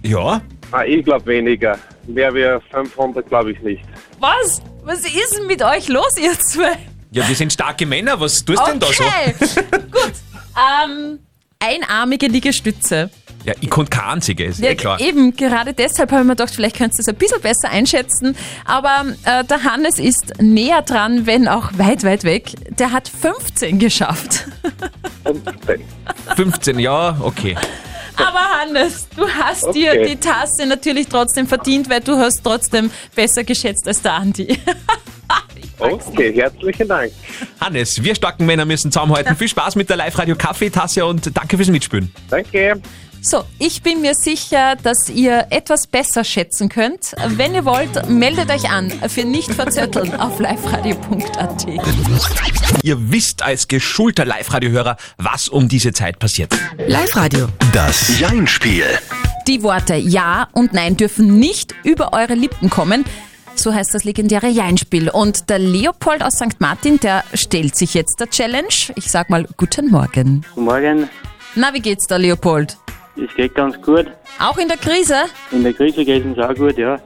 Ja? 0.04 0.42
Ah, 0.72 0.84
ich 0.84 1.04
glaube 1.06 1.26
weniger. 1.28 1.78
Mehr 2.08 2.34
wie 2.34 2.46
500 2.74 3.28
glaube 3.28 3.52
ich 3.52 3.62
nicht. 3.62 3.84
Was? 4.20 4.62
Was 4.84 5.00
ist 5.00 5.36
denn 5.38 5.48
mit 5.48 5.62
euch 5.64 5.88
los, 5.90 6.16
ihr 6.22 6.38
zwei? 6.40 6.78
Ja, 7.12 7.28
wir 7.28 7.36
sind 7.36 7.54
starke 7.54 7.86
Männer. 7.86 8.20
Was 8.20 8.44
tust 8.44 8.60
du 8.60 8.66
denn 8.72 8.80
da 8.80 8.88
so? 8.88 9.04
Okay, 9.04 9.34
gut. 9.92 10.12
Ähm, 10.58 11.20
einarmige 11.60 12.28
Liegestütze. 12.28 13.10
Ja, 13.46 13.54
ich 13.62 13.70
konnte 13.70 13.92
keine 13.92 14.14
einzige, 14.14 14.44
ist 14.46 14.62
eh 14.62 14.76
klar. 14.76 15.00
Eben, 15.00 15.34
gerade 15.36 15.74
deshalb 15.74 16.12
habe 16.12 16.22
ich 16.22 16.28
mir 16.28 16.36
gedacht, 16.36 16.54
vielleicht 16.54 16.76
könntest 16.78 17.00
du 17.00 17.02
es 17.04 17.08
ein 17.08 17.16
bisschen 17.16 17.42
besser 17.42 17.70
einschätzen. 17.70 18.36
Aber 18.66 19.06
äh, 19.24 19.44
der 19.46 19.64
Hannes 19.64 20.00
ist 20.00 20.34
näher 20.42 20.82
dran, 20.82 21.26
wenn 21.26 21.48
auch 21.48 21.70
weit, 21.78 22.04
weit 22.04 22.24
weg. 22.26 22.52
Der 22.78 22.92
hat 22.92 23.08
15 23.08 23.80
geschafft. 23.80 24.46
15. 25.24 25.84
15, 26.36 26.80
ja, 26.80 27.18
okay. 27.22 27.56
Aber 28.18 28.40
Hannes, 28.62 29.08
du 29.16 29.28
hast 29.30 29.66
Okay. 29.66 29.80
dir 29.94 30.06
die 30.08 30.16
Tasse 30.18 30.66
natürlich 30.66 31.08
trotzdem 31.08 31.48
verdient, 31.48 31.90
weil 31.90 32.02
du 32.02 32.18
hast 32.18 32.42
trotzdem 32.44 32.90
besser 33.16 33.44
geschätzt 33.44 33.88
als 33.88 34.02
der 34.02 34.14
Andi. 34.14 34.58
Okay, 35.80 36.34
herzlichen 36.34 36.88
Dank. 36.88 37.12
Hannes, 37.60 38.04
wir 38.04 38.16
starken 38.16 38.46
Männer 38.46 38.66
müssen 38.66 38.92
zusammenhalten. 38.92 39.36
Viel 39.38 39.48
Spaß 39.48 39.76
mit 39.76 39.90
der 39.90 39.98
Live-Radio-Kaffeetasse 39.98 41.06
und 41.06 41.36
danke 41.36 41.58
fürs 41.58 41.70
Mitspielen. 41.70 42.12
Danke. 42.30 42.82
So, 43.22 43.44
ich 43.60 43.82
bin 43.82 44.02
mir 44.02 44.14
sicher, 44.14 44.76
dass 44.82 45.10
ihr 45.10 45.48
etwas 45.50 45.88
besser 45.88 46.24
schätzen 46.24 46.70
könnt. 46.70 47.14
Wenn 47.28 47.56
ihr 47.56 47.66
wollt, 47.66 48.10
meldet 48.10 48.50
euch 48.52 48.70
an 48.70 48.92
für 49.10 49.26
nicht 49.26 49.54
verzötteln 49.54 50.16
auf 50.20 50.40
liveradio.at. 50.40 51.66
Ihr 52.84 53.12
wisst 53.12 53.42
als 53.42 53.68
geschulter 53.68 54.24
Live-Radio-Hörer, 54.24 54.98
was 55.18 55.50
um 55.50 55.68
diese 55.68 55.94
Zeit 55.94 56.20
passiert. 56.20 56.54
Live-Radio. 56.88 57.48
Das 57.74 58.20
Jein-Spiel. 58.20 58.86
Die 59.48 59.64
Worte 59.64 59.96
Ja 59.96 60.48
und 60.52 60.74
Nein 60.74 60.96
dürfen 60.96 61.40
nicht 61.40 61.74
über 61.84 62.14
eure 62.14 62.36
Lippen 62.36 62.70
kommen. 62.70 63.04
So 63.60 63.74
heißt 63.74 63.94
das 63.96 64.04
legendäre 64.04 64.48
Jeinspiel. 64.48 65.10
Und 65.10 65.50
der 65.50 65.58
Leopold 65.60 66.22
aus 66.24 66.36
St. 66.36 66.60
Martin, 66.60 67.00
der 67.00 67.24
stellt 67.34 67.76
sich 67.76 67.96
jetzt 67.96 68.20
der 68.20 68.30
Challenge. 68.30 68.68
Ich 68.96 69.10
sag 69.10 69.30
mal 69.32 69.48
Guten 69.58 69.90
Morgen. 69.90 70.46
Guten 70.54 70.66
Morgen, 70.66 71.10
Na, 71.56 71.74
wie 71.74 71.80
geht's 71.80 72.06
da, 72.08 72.18
Leopold? 72.18 72.78
es 73.16 73.36
geht 73.36 73.56
ganz 73.56 73.76
gut. 73.82 74.06
Auch 74.38 74.58
in 74.60 74.68
der 74.68 74.78
Krise? 74.78 75.16
In 75.52 75.64
der 75.64 75.74
Krise 75.74 76.06
geht 76.06 76.24
es 76.24 76.26
uns 76.28 76.38
auch 76.38 76.54
gut, 76.54 76.78
ja. 76.78 77.00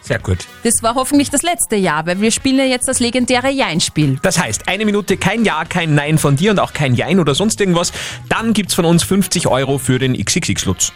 Sehr 0.00 0.20
gut. 0.20 0.38
Das 0.62 0.82
war 0.84 0.94
hoffentlich 0.94 1.30
das 1.30 1.42
letzte 1.42 1.74
Jahr, 1.74 2.06
weil 2.06 2.20
wir 2.20 2.30
spielen 2.30 2.58
ja 2.58 2.64
jetzt 2.64 2.86
das 2.86 3.00
legendäre 3.00 3.50
Jeinspiel. 3.50 4.18
Das 4.22 4.38
heißt, 4.38 4.68
eine 4.68 4.84
Minute 4.84 5.16
kein 5.16 5.44
Ja, 5.44 5.64
kein 5.64 5.96
Nein 5.96 6.16
von 6.16 6.36
dir 6.36 6.52
und 6.52 6.60
auch 6.60 6.72
kein 6.72 6.94
Jein 6.94 7.18
oder 7.18 7.34
sonst 7.34 7.60
irgendwas. 7.60 7.92
Dann 8.28 8.52
gibt's 8.52 8.74
von 8.74 8.84
uns 8.84 9.02
50 9.02 9.48
Euro 9.48 9.78
für 9.78 9.98
den 9.98 10.14
XXX-Lutz. 10.14 10.92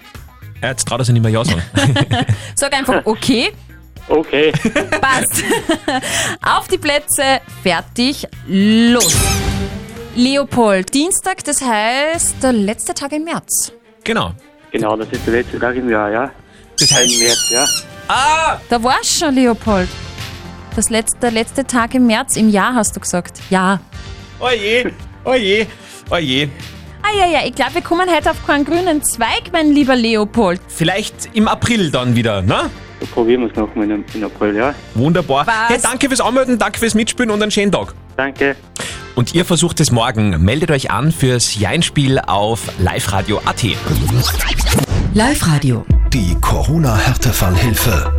Jetzt 0.62 0.86
traut 0.86 1.00
er 1.00 1.04
sich 1.04 1.12
nicht 1.12 1.22
mehr 1.24 1.32
Ja 1.32 1.44
sagen. 1.44 1.60
Sag 2.54 2.72
einfach 2.72 3.02
okay, 3.04 3.50
Okay, 4.14 4.52
passt. 5.00 5.42
Auf 6.42 6.68
die 6.68 6.76
Plätze, 6.76 7.40
fertig, 7.62 8.26
los. 8.46 9.16
Leopold, 10.14 10.92
Dienstag, 10.92 11.42
das 11.44 11.62
heißt 11.62 12.36
der 12.42 12.52
letzte 12.52 12.92
Tag 12.92 13.12
im 13.12 13.24
März. 13.24 13.72
genau. 14.04 14.32
genau, 14.70 14.96
das 14.96 15.08
ist 15.12 15.26
der 15.26 15.32
letzte 15.34 15.58
Tag 15.58 15.76
im 15.76 15.88
Jahr, 15.88 16.10
ja. 16.10 16.30
Das 16.78 16.90
Ein 16.92 16.98
heißt, 16.98 17.20
März, 17.22 17.50
ja. 17.50 17.64
ah, 18.08 18.58
Da 18.68 18.82
war's 18.82 19.18
schon, 19.18 19.34
Leopold. 19.34 19.88
Das 20.76 20.90
letzte, 20.90 21.18
der 21.20 21.30
letzte 21.30 21.64
Tag 21.66 21.94
im 21.94 22.06
März, 22.06 22.36
im 22.36 22.50
Jahr 22.50 22.74
hast 22.74 22.94
du 22.94 23.00
gesagt. 23.00 23.38
Ja. 23.48 23.80
oje, 24.40 24.92
oje, 25.24 25.66
oje. 26.10 26.50
Ah 27.02 27.16
ja, 27.18 27.26
ja, 27.26 27.46
ich 27.46 27.54
glaube, 27.54 27.74
wir 27.76 27.82
kommen 27.82 28.08
heute 28.14 28.30
auf 28.30 28.46
keinen 28.46 28.64
grünen 28.66 29.02
Zweig, 29.02 29.50
mein 29.52 29.72
lieber 29.72 29.96
Leopold. 29.96 30.60
Vielleicht 30.68 31.30
im 31.34 31.48
April 31.48 31.90
dann 31.90 32.14
wieder, 32.14 32.42
ne? 32.42 32.68
Probieren 33.06 33.42
wir 33.42 33.50
es 33.50 33.56
nochmal 33.56 33.90
in, 33.90 34.04
in 34.14 34.24
April, 34.24 34.56
ja. 34.56 34.74
Wunderbar. 34.94 35.46
Was? 35.46 35.68
Hey, 35.68 35.78
danke 35.82 36.08
fürs 36.08 36.20
Anmelden, 36.20 36.58
danke 36.58 36.78
fürs 36.78 36.94
Mitspielen 36.94 37.30
und 37.30 37.42
einen 37.42 37.50
schönen 37.50 37.72
Tag. 37.72 37.94
Danke. 38.16 38.56
Und 39.14 39.34
ihr 39.34 39.44
versucht 39.44 39.80
es 39.80 39.90
morgen. 39.90 40.42
Meldet 40.42 40.70
euch 40.70 40.90
an 40.90 41.12
fürs 41.12 41.58
Jeinspiel 41.58 42.18
auf 42.18 42.60
liveradio.at. 42.78 43.64
Live-Radio. 45.14 45.84
Die 46.12 46.34
Corona-Härtefallhilfe. 46.40 48.12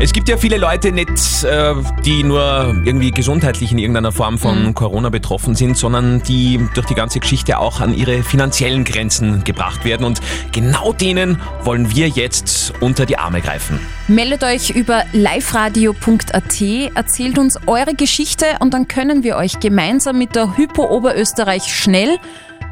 Es 0.00 0.12
gibt 0.12 0.28
ja 0.28 0.36
viele 0.36 0.56
Leute 0.56 0.90
nicht, 0.90 1.44
äh, 1.44 1.74
die 2.04 2.24
nur 2.24 2.74
irgendwie 2.84 3.12
gesundheitlich 3.12 3.70
in 3.70 3.78
irgendeiner 3.78 4.10
Form 4.10 4.38
von 4.38 4.74
Corona 4.74 5.10
betroffen 5.10 5.54
sind, 5.54 5.76
sondern 5.76 6.22
die 6.22 6.60
durch 6.74 6.86
die 6.86 6.94
ganze 6.94 7.20
Geschichte 7.20 7.58
auch 7.58 7.80
an 7.80 7.94
ihre 7.94 8.22
finanziellen 8.22 8.84
Grenzen 8.84 9.44
gebracht 9.44 9.84
werden. 9.84 10.04
Und 10.04 10.20
genau 10.50 10.92
denen 10.92 11.40
wollen 11.62 11.94
wir 11.94 12.08
jetzt 12.08 12.72
unter 12.80 13.06
die 13.06 13.18
Arme 13.18 13.40
greifen. 13.40 13.78
Meldet 14.08 14.42
euch 14.42 14.70
über 14.70 15.04
liveradio.at, 15.12 16.60
erzählt 16.94 17.38
uns 17.38 17.58
eure 17.66 17.94
Geschichte 17.94 18.46
und 18.60 18.74
dann 18.74 18.88
können 18.88 19.22
wir 19.22 19.36
euch 19.36 19.60
gemeinsam 19.60 20.18
mit 20.18 20.34
der 20.34 20.56
Hypo 20.56 20.84
Oberösterreich 20.84 21.64
schnell, 21.64 22.18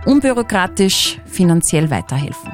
unbürokratisch 0.04 1.18
finanziell 1.26 1.90
weiterhelfen. 1.90 2.50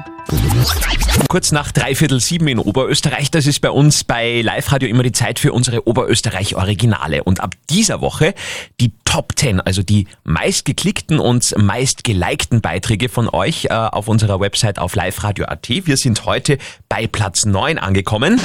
Kurz 1.29 1.51
nach 1.51 1.71
dreiviertel 1.71 2.19
sieben 2.19 2.47
in 2.47 2.59
Oberösterreich, 2.59 3.31
das 3.31 3.47
ist 3.47 3.61
bei 3.61 3.69
uns 3.69 4.03
bei 4.03 4.41
Live 4.41 4.71
Radio 4.71 4.89
immer 4.89 5.03
die 5.03 5.11
Zeit 5.11 5.39
für 5.39 5.53
unsere 5.53 5.87
Oberösterreich 5.87 6.55
Originale. 6.55 7.23
Und 7.23 7.39
ab 7.39 7.55
dieser 7.69 8.01
Woche 8.01 8.33
die 8.79 8.91
Top 9.05 9.33
10, 9.35 9.61
also 9.61 9.83
die 9.83 10.07
meistgeklickten 10.23 11.19
und 11.19 11.55
meistgelikten 11.57 12.61
Beiträge 12.61 13.09
von 13.09 13.29
euch 13.29 13.65
äh, 13.65 13.69
auf 13.73 14.07
unserer 14.07 14.39
Website 14.39 14.79
auf 14.79 14.95
liveradio.at. 14.95 15.69
Wir 15.69 15.97
sind 15.97 16.25
heute 16.25 16.57
bei 16.89 17.07
Platz 17.07 17.45
9 17.45 17.77
angekommen. 17.77 18.39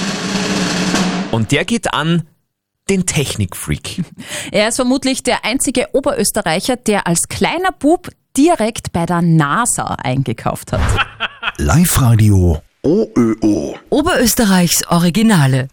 Und 1.30 1.50
der 1.50 1.64
geht 1.64 1.92
an 1.94 2.22
den 2.88 3.06
Technikfreak. 3.06 4.04
Er 4.52 4.68
ist 4.68 4.76
vermutlich 4.76 5.22
der 5.22 5.44
einzige 5.44 5.88
Oberösterreicher, 5.92 6.76
der 6.76 7.06
als 7.06 7.28
kleiner 7.28 7.72
Bub 7.72 8.08
direkt 8.36 8.92
bei 8.92 9.06
der 9.06 9.22
NASA 9.22 9.96
eingekauft 10.02 10.72
hat. 10.72 10.80
Live-Radio 11.58 12.62
OÖO. 12.82 13.74
Oberösterreichs 13.90 14.86
Originale. 14.88 15.68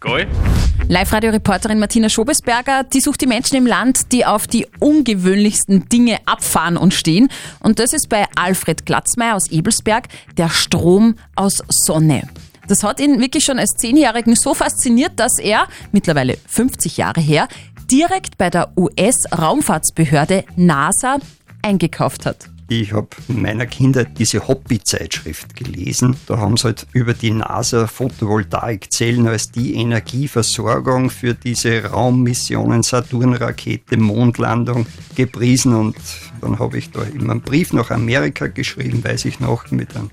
Live-Radio-Reporterin 0.88 1.78
Martina 1.78 2.10
Schobesberger, 2.10 2.84
die 2.84 3.00
sucht 3.00 3.22
die 3.22 3.26
Menschen 3.26 3.56
im 3.56 3.66
Land, 3.66 4.12
die 4.12 4.26
auf 4.26 4.46
die 4.46 4.66
ungewöhnlichsten 4.78 5.88
Dinge 5.88 6.18
abfahren 6.26 6.76
und 6.76 6.92
stehen. 6.92 7.28
Und 7.60 7.78
das 7.78 7.94
ist 7.94 8.10
bei 8.10 8.26
Alfred 8.36 8.84
Glatzmeier 8.84 9.34
aus 9.34 9.50
Ebelsberg 9.50 10.08
der 10.36 10.50
Strom 10.50 11.14
aus 11.34 11.62
Sonne. 11.68 12.28
Das 12.68 12.84
hat 12.84 13.00
ihn 13.00 13.18
wirklich 13.18 13.44
schon 13.44 13.58
als 13.58 13.74
Zehnjährigen 13.76 14.36
so 14.36 14.52
fasziniert, 14.52 15.12
dass 15.16 15.38
er, 15.38 15.66
mittlerweile 15.92 16.36
50 16.46 16.98
Jahre 16.98 17.22
her, 17.22 17.48
direkt 17.90 18.36
bei 18.36 18.50
der 18.50 18.70
US-Raumfahrtsbehörde 18.76 20.44
NASA 20.56 21.16
eingekauft 21.62 22.26
hat. 22.26 22.50
Ich 22.72 22.92
habe 22.92 23.08
in 23.26 23.42
meiner 23.42 23.66
Kindheit 23.66 24.16
diese 24.16 24.46
Hobby-Zeitschrift 24.46 25.56
gelesen. 25.56 26.14
Da 26.28 26.38
haben 26.38 26.56
sie 26.56 26.66
halt 26.66 26.86
über 26.92 27.14
die 27.14 27.32
NASA 27.32 27.88
Photovoltaikzellen 27.88 29.26
als 29.26 29.50
die 29.50 29.74
Energieversorgung 29.74 31.10
für 31.10 31.34
diese 31.34 31.86
Raummissionen, 31.86 32.84
Saturn-Rakete, 32.84 33.96
Mondlandung 33.96 34.86
gepriesen. 35.16 35.74
Und 35.74 35.96
dann 36.40 36.60
habe 36.60 36.78
ich 36.78 36.92
da 36.92 37.02
immer 37.02 37.32
einen 37.32 37.40
Brief 37.40 37.72
nach 37.72 37.90
Amerika 37.90 38.46
geschrieben, 38.46 39.02
weiß 39.02 39.24
ich 39.24 39.40
noch, 39.40 39.68
mit 39.72 39.96
einem 39.96 40.10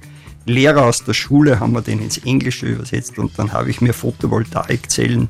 Lehrer 0.47 0.87
aus 0.87 1.03
der 1.03 1.13
Schule 1.13 1.59
haben 1.59 1.73
wir 1.73 1.81
den 1.81 2.01
ins 2.01 2.17
Englische 2.17 2.65
übersetzt 2.65 3.19
und 3.19 3.37
dann 3.37 3.53
habe 3.53 3.69
ich 3.69 3.81
mir 3.81 3.93
Photovoltaikzellen 3.93 5.29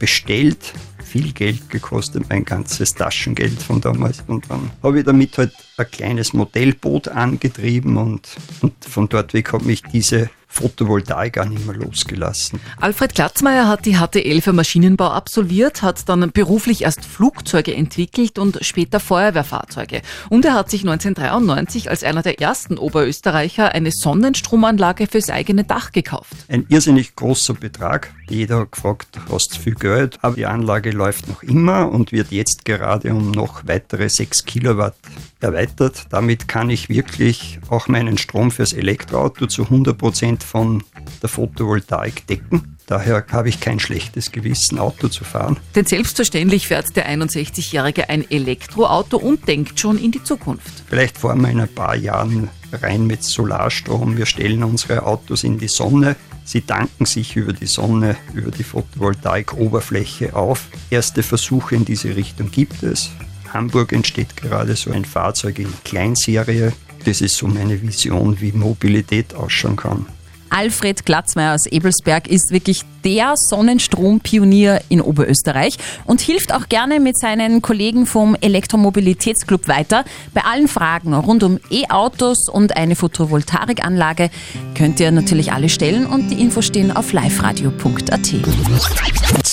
bestellt. 0.00 0.72
Viel 1.06 1.32
Geld 1.32 1.70
gekostet, 1.70 2.28
mein 2.28 2.44
ganzes 2.44 2.94
Taschengeld 2.94 3.62
von 3.62 3.80
damals. 3.80 4.24
Und 4.26 4.50
dann 4.50 4.70
habe 4.82 4.98
ich 4.98 5.04
damit 5.04 5.38
halt 5.38 5.52
ein 5.76 5.90
kleines 5.90 6.32
Modellboot 6.32 7.08
angetrieben 7.08 7.96
und, 7.96 8.28
und 8.60 8.72
von 8.84 9.08
dort 9.08 9.32
weg 9.32 9.52
hat 9.52 9.64
mich 9.64 9.82
diese 9.82 10.30
Photovoltaik 10.48 11.38
auch 11.38 11.44
nicht 11.44 11.66
mehr 11.66 11.76
losgelassen. 11.76 12.60
Alfred 12.80 13.14
Glatzmeier 13.14 13.68
hat 13.68 13.84
die 13.84 13.96
HTL 13.96 14.40
für 14.40 14.52
Maschinenbau 14.52 15.08
absolviert, 15.08 15.82
hat 15.82 16.08
dann 16.08 16.30
beruflich 16.32 16.82
erst 16.82 17.04
Flugzeuge 17.04 17.74
entwickelt 17.74 18.38
und 18.38 18.58
später 18.62 19.00
Feuerwehrfahrzeuge. 19.00 20.02
Und 20.30 20.44
er 20.44 20.54
hat 20.54 20.70
sich 20.70 20.82
1993 20.82 21.90
als 21.90 22.04
einer 22.04 22.22
der 22.22 22.40
ersten 22.40 22.78
Oberösterreicher 22.78 23.72
eine 23.72 23.90
Sonnenstromanlage 23.90 25.06
fürs 25.06 25.30
eigene 25.30 25.64
Dach 25.64 25.92
gekauft. 25.92 26.32
Ein 26.48 26.66
irrsinnig 26.68 27.16
großer 27.16 27.54
Betrag. 27.54 28.12
Jeder 28.28 28.60
hat 28.60 28.72
gefragt, 28.72 29.18
hast 29.30 29.56
du 29.56 29.60
viel 29.60 29.74
Geld? 29.74 30.18
Aber 30.22 30.36
die 30.36 30.46
Anlage 30.46 30.90
läuft 30.90 31.28
noch 31.28 31.42
immer 31.42 31.90
und 31.90 32.12
wird 32.12 32.30
jetzt 32.30 32.64
gerade 32.64 33.12
um 33.12 33.30
noch 33.30 33.66
weitere 33.66 34.08
6 34.08 34.44
Kilowatt 34.44 34.96
erweitert. 35.40 36.06
Damit 36.10 36.48
kann 36.48 36.70
ich 36.70 36.88
wirklich 36.88 37.58
auch 37.68 37.88
meinen 37.88 38.18
Strom 38.18 38.50
fürs 38.50 38.72
Elektroauto 38.72 39.46
zu 39.46 39.64
100 39.64 39.96
Prozent 39.96 40.42
von 40.42 40.82
der 41.22 41.28
Photovoltaik 41.28 42.26
decken. 42.26 42.76
Daher 42.86 43.24
habe 43.32 43.48
ich 43.48 43.58
kein 43.58 43.80
schlechtes 43.80 44.30
Gewissen, 44.30 44.78
Auto 44.78 45.08
zu 45.08 45.24
fahren. 45.24 45.56
Denn 45.74 45.84
selbstverständlich 45.84 46.68
fährt 46.68 46.94
der 46.94 47.08
61-Jährige 47.10 48.08
ein 48.08 48.30
Elektroauto 48.30 49.16
und 49.16 49.48
denkt 49.48 49.80
schon 49.80 49.98
in 49.98 50.12
die 50.12 50.22
Zukunft. 50.22 50.84
Vielleicht 50.88 51.18
fahren 51.18 51.40
wir 51.40 51.50
in 51.50 51.60
ein 51.60 51.68
paar 51.68 51.96
Jahren 51.96 52.48
rein 52.72 53.06
mit 53.06 53.24
Solarstrom. 53.24 54.16
Wir 54.16 54.26
stellen 54.26 54.62
unsere 54.62 55.04
Autos 55.04 55.42
in 55.42 55.58
die 55.58 55.68
Sonne. 55.68 56.14
Sie 56.44 56.60
tanken 56.60 57.06
sich 57.06 57.34
über 57.34 57.52
die 57.52 57.66
Sonne, 57.66 58.16
über 58.34 58.52
die 58.52 58.62
Photovoltaikoberfläche 58.62 60.36
auf. 60.36 60.68
Erste 60.88 61.24
Versuche 61.24 61.74
in 61.74 61.84
diese 61.84 62.14
Richtung 62.14 62.52
gibt 62.52 62.84
es. 62.84 63.10
Hamburg 63.52 63.92
entsteht 63.92 64.36
gerade 64.36 64.76
so 64.76 64.90
ein 64.90 65.04
Fahrzeug 65.04 65.58
in 65.58 65.72
Kleinserie. 65.84 66.72
Das 67.04 67.20
ist 67.20 67.36
so 67.36 67.46
meine 67.46 67.80
Vision, 67.80 68.40
wie 68.40 68.52
Mobilität 68.52 69.34
ausschauen 69.34 69.76
kann. 69.76 70.06
Alfred 70.50 71.04
Glatzmeier 71.04 71.54
aus 71.54 71.66
Ebelsberg 71.66 72.28
ist 72.28 72.50
wirklich 72.50 72.82
der 73.04 73.34
Sonnenstrompionier 73.36 74.80
in 74.88 75.00
Oberösterreich 75.00 75.76
und 76.04 76.20
hilft 76.20 76.52
auch 76.54 76.68
gerne 76.68 77.00
mit 77.00 77.18
seinen 77.18 77.62
Kollegen 77.62 78.06
vom 78.06 78.36
Elektromobilitätsclub 78.40 79.68
weiter. 79.68 80.04
Bei 80.34 80.42
allen 80.42 80.68
Fragen 80.68 81.14
rund 81.14 81.42
um 81.42 81.58
E-Autos 81.70 82.48
und 82.48 82.76
eine 82.76 82.96
Photovoltaikanlage 82.96 84.30
könnt 84.74 85.00
ihr 85.00 85.10
natürlich 85.10 85.52
alle 85.52 85.68
stellen 85.68 86.06
und 86.06 86.30
die 86.30 86.40
Infos 86.40 86.66
stehen 86.66 86.90
auf 86.90 87.12
liveradio.at. 87.12 88.34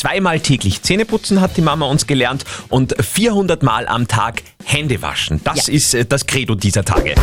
Zweimal 0.03 0.41
täglich 0.41 0.81
Zähne 0.81 1.05
putzen 1.05 1.39
hat 1.39 1.55
die 1.55 1.61
Mama 1.61 1.85
uns 1.85 2.07
gelernt 2.07 2.43
und 2.67 2.93
400 3.01 3.63
Mal 3.63 3.87
am 3.87 4.05
Tag 4.05 4.43
Hände 4.65 5.01
waschen. 5.01 5.39
Das 5.45 5.69
ist 5.69 5.93
äh, 5.93 6.03
das 6.03 6.27
Credo 6.27 6.55
dieser 6.55 6.83
Tage. 6.83 7.15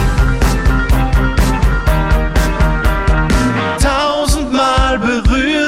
tausendmal 3.83 4.99
berührt, 4.99 5.60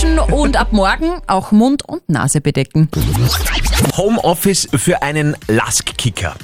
Hände 0.00 0.16
waschen 0.16 0.18
und 0.32 0.56
ab 0.56 0.72
morgen 0.72 1.20
auch 1.26 1.52
Mund 1.52 1.82
und 1.86 2.08
Nase 2.08 2.40
bedecken. 2.40 2.88
Homeoffice 3.96 4.68
für 4.74 5.02
einen 5.02 5.36
Lask-Kicker. 5.48 6.34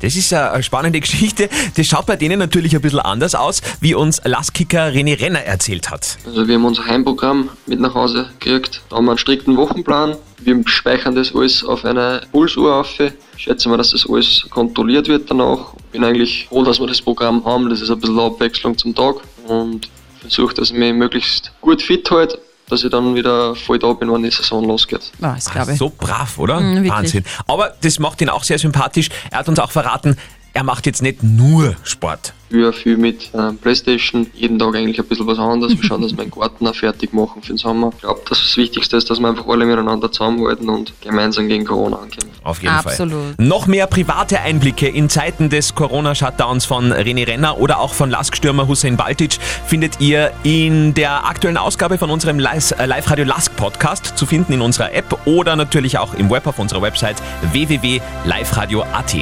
Das 0.00 0.16
ist 0.16 0.32
eine 0.32 0.62
spannende 0.62 1.00
Geschichte. 1.00 1.48
Das 1.76 1.86
schaut 1.86 2.06
bei 2.06 2.16
denen 2.16 2.38
natürlich 2.38 2.74
ein 2.74 2.82
bisschen 2.82 3.00
anders 3.00 3.34
aus, 3.34 3.62
wie 3.80 3.94
uns 3.94 4.20
Lask-Kicker 4.24 4.88
René 4.88 5.20
Renner 5.20 5.40
erzählt 5.40 5.90
hat. 5.90 6.18
Also 6.26 6.46
wir 6.46 6.56
haben 6.56 6.64
unser 6.64 6.86
Heimprogramm 6.86 7.50
mit 7.66 7.80
nach 7.80 7.94
Hause 7.94 8.30
gekriegt. 8.38 8.82
Da 8.88 8.96
haben 8.96 9.06
wir 9.06 9.12
einen 9.12 9.18
strikten 9.18 9.56
Wochenplan. 9.56 10.16
Wir 10.38 10.62
speichern 10.66 11.14
das 11.14 11.34
alles 11.34 11.64
auf 11.64 11.84
eine 11.84 12.22
Pulsuhr 12.32 12.74
auf. 12.74 12.98
Schätzen 13.36 13.70
wir, 13.70 13.76
dass 13.78 13.92
das 13.92 14.08
alles 14.08 14.46
kontrolliert 14.50 15.08
wird 15.08 15.30
danach. 15.30 15.74
Bin 15.92 16.04
eigentlich 16.04 16.46
froh, 16.48 16.64
dass 16.64 16.80
wir 16.80 16.86
das 16.86 17.00
Programm 17.00 17.44
haben. 17.44 17.70
Das 17.70 17.80
ist 17.80 17.90
ein 17.90 17.98
bisschen 17.98 18.18
Abwechslung 18.18 18.76
zum 18.76 18.94
Tag 18.94 19.16
und 19.46 19.88
versuche, 20.20 20.54
dass 20.54 20.70
ich 20.70 20.76
mich 20.76 20.92
möglichst 20.92 21.52
gut 21.60 21.80
fit 21.80 22.10
halte, 22.10 22.38
dass 22.68 22.82
ich 22.82 22.90
dann 22.90 23.14
wieder 23.14 23.54
voll 23.54 23.78
da 23.78 23.92
bin, 23.92 24.12
wenn 24.12 24.22
die 24.22 24.30
Saison 24.30 24.64
losgeht. 24.64 25.12
Ah, 25.20 25.34
das 25.34 25.50
glaube 25.50 25.72
ich. 25.72 25.78
So 25.78 25.90
brav, 25.96 26.38
oder? 26.38 26.60
Mhm. 26.60 26.88
Wahnsinn. 26.88 27.24
Aber 27.46 27.74
das 27.80 27.98
macht 27.98 28.20
ihn 28.20 28.28
auch 28.28 28.44
sehr 28.44 28.58
sympathisch. 28.58 29.08
Er 29.30 29.38
hat 29.38 29.48
uns 29.48 29.58
auch 29.58 29.70
verraten, 29.70 30.16
er 30.52 30.64
macht 30.64 30.86
jetzt 30.86 31.02
nicht 31.02 31.22
nur 31.22 31.76
Sport. 31.84 32.32
Wir 32.48 32.72
viel 32.72 32.96
mit 32.96 33.34
äh, 33.34 33.52
Playstation, 33.60 34.28
jeden 34.34 34.58
Tag 34.58 34.76
eigentlich 34.76 35.00
ein 35.00 35.06
bisschen 35.06 35.26
was 35.26 35.38
anderes. 35.38 35.76
Wir 35.76 35.82
schauen, 35.82 36.02
dass 36.02 36.16
wir 36.16 36.24
den 36.24 36.30
Garten 36.30 36.66
auch 36.66 36.74
fertig 36.74 37.12
machen 37.12 37.42
für 37.42 37.48
den 37.48 37.56
Sommer. 37.56 37.90
Ich 37.96 38.02
glaube, 38.02 38.20
dass 38.28 38.40
das 38.40 38.56
Wichtigste 38.56 38.96
ist, 38.96 39.10
dass 39.10 39.18
wir 39.18 39.28
einfach 39.28 39.48
alle 39.48 39.64
miteinander 39.66 40.12
zusammenhalten 40.12 40.68
und 40.68 40.92
gemeinsam 41.00 41.48
gegen 41.48 41.64
Corona 41.64 41.96
angehen. 41.96 42.30
Auf 42.44 42.62
jeden 42.62 42.72
Absolut. 42.74 43.34
Fall. 43.36 43.44
Noch 43.44 43.66
mehr 43.66 43.88
private 43.88 44.40
Einblicke 44.40 44.86
in 44.86 45.08
Zeiten 45.08 45.48
des 45.50 45.74
Corona-Shutdowns 45.74 46.66
von 46.66 46.92
René 46.92 47.26
Renner 47.26 47.58
oder 47.58 47.80
auch 47.80 47.94
von 47.94 48.10
Lask-Stürmer 48.10 48.68
Hussein 48.68 48.96
Baltic 48.96 49.38
findet 49.66 50.00
ihr 50.00 50.30
in 50.44 50.94
der 50.94 51.26
aktuellen 51.26 51.56
Ausgabe 51.56 51.98
von 51.98 52.10
unserem 52.10 52.38
Live- 52.38 52.72
äh, 52.78 52.86
Live-Radio 52.86 53.24
Lask-Podcast 53.24 54.16
zu 54.16 54.24
finden 54.24 54.52
in 54.52 54.60
unserer 54.60 54.94
App 54.94 55.18
oder 55.26 55.56
natürlich 55.56 55.98
auch 55.98 56.14
im 56.14 56.30
Web 56.30 56.46
auf 56.46 56.60
unserer 56.60 56.82
Website 56.82 57.16
www.liveradio.at. 57.50 59.16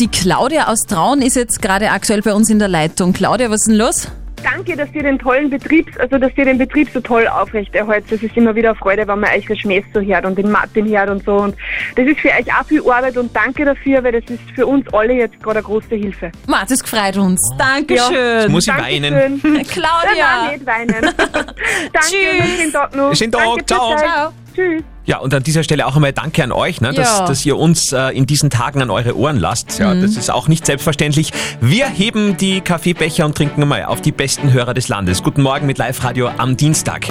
Die 0.00 0.08
Claudia 0.08 0.68
aus 0.68 0.86
Traun 0.86 1.20
ist 1.20 1.36
jetzt 1.36 1.60
gerade 1.60 1.90
aktuell 1.90 2.05
bei 2.22 2.34
uns 2.34 2.50
in 2.50 2.58
der 2.58 2.68
Leitung. 2.68 3.12
Claudia, 3.12 3.50
was 3.50 3.62
ist 3.62 3.68
denn 3.68 3.76
los? 3.76 4.08
Danke, 4.42 4.76
dass 4.76 4.88
ihr 4.92 5.02
den 5.02 5.18
tollen 5.18 5.50
Betrieb, 5.50 5.88
also 5.98 6.18
dass 6.18 6.30
ihr 6.36 6.44
den 6.44 6.58
Betrieb 6.58 6.88
so 6.92 7.00
toll 7.00 7.26
aufrechterhaltet. 7.26 8.12
Es 8.12 8.22
ist 8.22 8.36
immer 8.36 8.54
wieder 8.54 8.70
eine 8.70 8.78
Freude, 8.78 9.08
wenn 9.08 9.18
man 9.18 9.30
euch 9.30 9.46
das 9.46 9.58
Schmäß 9.58 9.84
so 9.92 10.00
hört 10.00 10.24
und 10.24 10.38
den 10.38 10.50
Martin 10.50 10.88
hört 10.88 11.10
und 11.10 11.24
so. 11.24 11.36
Und 11.36 11.56
das 11.96 12.06
ist 12.06 12.20
für 12.20 12.28
euch 12.28 12.46
auch 12.52 12.64
viel 12.66 12.80
Arbeit 12.88 13.16
und 13.16 13.34
danke 13.34 13.64
dafür, 13.64 14.04
weil 14.04 14.12
das 14.12 14.30
ist 14.30 14.42
für 14.54 14.66
uns 14.66 14.86
alle 14.92 15.14
jetzt 15.14 15.42
gerade 15.42 15.58
eine 15.58 15.66
große 15.66 15.96
Hilfe. 15.96 16.30
Ma, 16.46 16.64
das 16.64 16.82
gefreut 16.82 17.16
uns. 17.16 17.40
Dankeschön. 17.58 18.40
Jetzt 18.42 18.48
muss 18.50 18.68
ich 18.68 18.74
weinen. 18.74 19.40
Claudia. 19.68 20.44
Nein, 20.44 20.52
nicht 20.52 20.66
weinen. 20.66 20.92
danke, 21.02 21.56
Tschüss. 22.00 22.56
schönen 22.56 22.72
Tag 22.72 22.94
noch. 22.94 23.14
Schönen 23.16 23.32
Tag, 23.32 23.44
danke, 23.44 23.66
ciao. 23.66 23.96
Ciao. 23.96 24.32
Tschüss. 24.54 24.95
Ja, 25.06 25.18
und 25.18 25.32
an 25.32 25.42
dieser 25.44 25.62
Stelle 25.62 25.86
auch 25.86 25.94
einmal 25.94 26.12
Danke 26.12 26.42
an 26.42 26.50
euch, 26.50 26.80
ne, 26.80 26.92
dass, 26.92 27.18
Ja. 27.20 27.26
dass 27.26 27.46
ihr 27.46 27.56
uns 27.56 27.92
äh, 27.92 28.08
in 28.08 28.26
diesen 28.26 28.50
Tagen 28.50 28.82
an 28.82 28.90
eure 28.90 29.16
Ohren 29.16 29.36
lasst. 29.38 29.78
Ja, 29.78 29.94
Mhm. 29.94 30.02
Das 30.02 30.16
ist 30.16 30.30
auch 30.32 30.48
nicht 30.48 30.66
selbstverständlich. 30.66 31.30
Wir 31.60 31.86
heben 31.86 32.36
die 32.36 32.60
Kaffeebecher 32.60 33.24
und 33.24 33.36
trinken 33.36 33.62
einmal 33.62 33.84
auf 33.84 34.00
die 34.00 34.10
besten 34.10 34.52
Hörer 34.52 34.74
des 34.74 34.88
Landes. 34.88 35.22
Guten 35.22 35.42
Morgen 35.42 35.66
mit 35.66 35.78
Live-Radio 35.78 36.28
am 36.36 36.56
Dienstag. 36.56 37.06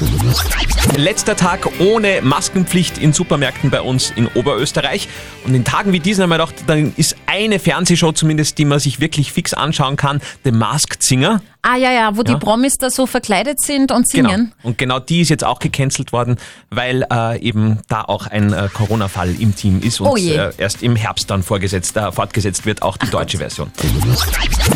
Letzter 0.97 1.35
Tag 1.37 1.67
ohne 1.79 2.21
Maskenpflicht 2.21 2.97
in 2.97 3.13
Supermärkten 3.13 3.69
bei 3.69 3.79
uns 3.81 4.11
in 4.15 4.27
Oberösterreich. 4.27 5.07
Und 5.45 5.55
in 5.55 5.63
Tagen 5.63 5.93
wie 5.93 5.99
diesen 5.99 6.23
haben 6.23 6.29
wir 6.29 6.37
gedacht, 6.37 6.55
dann 6.67 6.93
ist 6.97 7.15
eine 7.27 7.59
Fernsehshow 7.59 8.11
zumindest, 8.11 8.57
die 8.57 8.65
man 8.65 8.79
sich 8.79 8.99
wirklich 8.99 9.31
fix 9.31 9.53
anschauen 9.53 9.95
kann, 9.95 10.21
The 10.43 10.51
Masked 10.51 11.01
Singer. 11.01 11.41
Ah 11.67 11.77
ja, 11.77 11.91
ja, 11.91 12.15
wo 12.15 12.21
Ja. 12.21 12.35
die 12.35 12.35
Promis 12.35 12.77
da 12.77 12.91
so 12.91 13.07
verkleidet 13.07 13.59
sind 13.59 13.91
und 13.91 14.07
Genau. 14.11 14.29
singen. 14.29 14.53
Und 14.61 14.77
genau 14.77 14.99
die 14.99 15.21
ist 15.21 15.29
jetzt 15.29 15.43
auch 15.43 15.57
gecancelt 15.57 16.13
worden, 16.13 16.35
weil 16.69 17.07
äh, 17.11 17.39
eben 17.41 17.79
da 17.87 18.01
auch 18.03 18.27
ein 18.27 18.53
äh, 18.53 18.69
Corona-Fall 18.71 19.33
im 19.39 19.55
Team 19.55 19.81
ist 19.81 19.99
und 19.99 20.07
Oh 20.07 20.15
äh, 20.15 20.51
erst 20.59 20.83
im 20.83 20.95
Herbst 20.95 21.31
dann 21.31 21.41
vorgesetzt, 21.41 21.97
äh, 21.97 22.11
fortgesetzt 22.11 22.67
wird, 22.67 22.83
auch 22.83 22.97
die 22.97 23.09
deutsche 23.09 23.39
Version. 23.39 23.71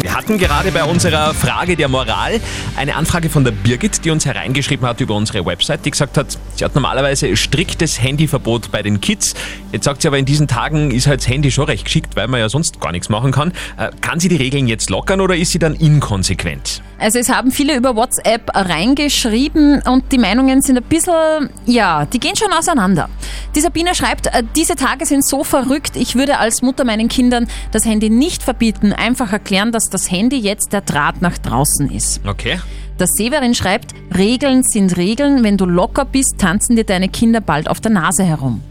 Wir 0.01 0.15
hatten 0.15 0.39
gerade 0.39 0.71
bei 0.71 0.83
unserer 0.83 1.35
Frage 1.35 1.75
der 1.75 1.89
Moral 1.89 2.39
eine 2.75 2.95
Anfrage 2.95 3.29
von 3.29 3.43
der 3.43 3.51
Birgit, 3.51 4.03
die 4.03 4.09
uns 4.09 4.25
hereingeschrieben 4.25 4.87
hat 4.87 4.99
über 4.99 5.13
unsere 5.13 5.45
Website, 5.45 5.85
die 5.85 5.91
gesagt 5.91 6.17
hat, 6.17 6.37
sie 6.55 6.65
hat 6.65 6.73
normalerweise 6.73 7.35
striktes 7.37 8.01
Handyverbot 8.01 8.71
bei 8.71 8.81
den 8.81 8.99
Kids. 8.99 9.35
Jetzt 9.71 9.83
sagt 9.85 10.01
sie 10.01 10.07
aber, 10.07 10.17
in 10.17 10.25
diesen 10.25 10.47
Tagen 10.47 10.89
ist 10.89 11.05
halt 11.05 11.19
das 11.19 11.27
Handy 11.27 11.51
schon 11.51 11.65
recht 11.65 11.85
geschickt, 11.85 12.15
weil 12.15 12.27
man 12.27 12.39
ja 12.39 12.49
sonst 12.49 12.79
gar 12.81 12.91
nichts 12.91 13.09
machen 13.09 13.31
kann. 13.31 13.51
Äh, 13.77 13.91
kann 14.01 14.19
sie 14.19 14.27
die 14.29 14.37
Regeln 14.37 14.67
jetzt 14.67 14.89
lockern 14.89 15.21
oder 15.21 15.35
ist 15.35 15.51
sie 15.51 15.59
dann 15.59 15.75
inkonsequent? 15.75 16.78
Also 16.97 17.17
es 17.17 17.29
haben 17.29 17.51
viele 17.51 17.75
über 17.77 17.95
WhatsApp 17.95 18.51
reingeschrieben 18.53 19.81
und 19.83 20.11
die 20.11 20.17
Meinungen 20.17 20.61
sind 20.61 20.77
ein 20.77 20.83
bisschen, 20.83 21.49
ja, 21.65 22.05
die 22.05 22.19
gehen 22.19 22.35
schon 22.35 22.51
auseinander. 22.51 23.09
Die 23.55 23.61
Sabine 23.61 23.95
schreibt, 23.95 24.27
äh, 24.27 24.43
diese 24.55 24.75
Tage 24.75 25.05
sind 25.05 25.25
so 25.25 25.43
verrückt, 25.43 25.95
ich 25.95 26.15
würde 26.15 26.39
als 26.39 26.61
Mutter 26.61 26.83
meinen 26.83 27.07
Kindern 27.07 27.47
das 27.71 27.85
Handy 27.85 28.09
nicht 28.09 28.43
verbieten, 28.43 28.91
einfach 28.91 29.31
erklären, 29.31 29.71
dass 29.71 29.89
das 29.89 30.11
Handy 30.11 30.37
jetzt 30.37 30.73
der 30.73 30.81
Draht 30.81 31.21
nach 31.21 31.37
draußen 31.37 31.89
ist. 31.89 32.19
Okay. 32.27 32.59
Der 32.99 33.07
Severin 33.07 33.55
schreibt, 33.55 33.93
Regeln 34.17 34.63
sind 34.63 34.97
Regeln, 34.97 35.41
wenn 35.43 35.55
du 35.55 35.65
locker 35.65 36.03
bist, 36.03 36.35
tanzen 36.37 36.75
dir 36.75 36.83
deine 36.83 37.07
Kinder 37.07 37.39
bald 37.39 37.69
auf 37.69 37.79
der 37.79 37.91
Nase 37.91 38.25
herum. 38.25 38.61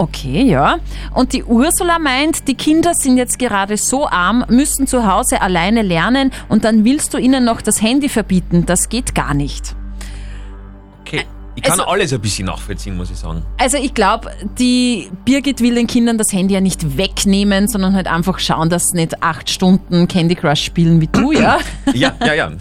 Okay, 0.00 0.42
ja. 0.44 0.78
Und 1.12 1.32
die 1.32 1.42
Ursula 1.42 1.98
meint, 1.98 2.46
die 2.46 2.54
Kinder 2.54 2.94
sind 2.94 3.16
jetzt 3.16 3.36
gerade 3.36 3.76
so 3.76 4.06
arm, 4.08 4.44
müssen 4.48 4.86
zu 4.86 5.04
Hause 5.12 5.42
alleine 5.42 5.82
lernen 5.82 6.30
und 6.48 6.64
dann 6.64 6.84
willst 6.84 7.14
du 7.14 7.18
ihnen 7.18 7.44
noch 7.44 7.60
das 7.60 7.82
Handy 7.82 8.08
verbieten. 8.08 8.64
Das 8.64 8.88
geht 8.88 9.16
gar 9.16 9.34
nicht. 9.34 9.74
Okay. 11.00 11.24
Ich 11.56 11.62
kann 11.64 11.72
Also- 11.80 11.86
alles 11.90 12.12
ein 12.12 12.20
bisschen 12.20 12.46
nachvollziehen, 12.46 12.96
muss 12.96 13.10
ich 13.10 13.16
sagen. 13.16 13.42
Also 13.58 13.76
ich 13.78 13.92
glaube, 13.92 14.30
die 14.60 15.10
Birgit 15.24 15.60
will 15.60 15.74
den 15.74 15.88
Kindern 15.88 16.16
das 16.16 16.32
Handy 16.32 16.54
ja 16.54 16.60
nicht 16.60 16.96
wegnehmen, 16.96 17.66
sondern 17.66 17.94
halt 17.96 18.06
einfach 18.06 18.38
schauen, 18.38 18.70
dass 18.70 18.90
sie 18.90 18.98
nicht 18.98 19.20
acht 19.24 19.50
Stunden 19.50 20.06
Candy 20.06 20.36
Crush 20.36 20.62
spielen 20.62 21.00
wie 21.00 21.08
du, 21.08 21.32
ja? 21.32 21.58
Ja, 21.92 22.12
ja, 22.24 22.34
ja. 22.34 22.52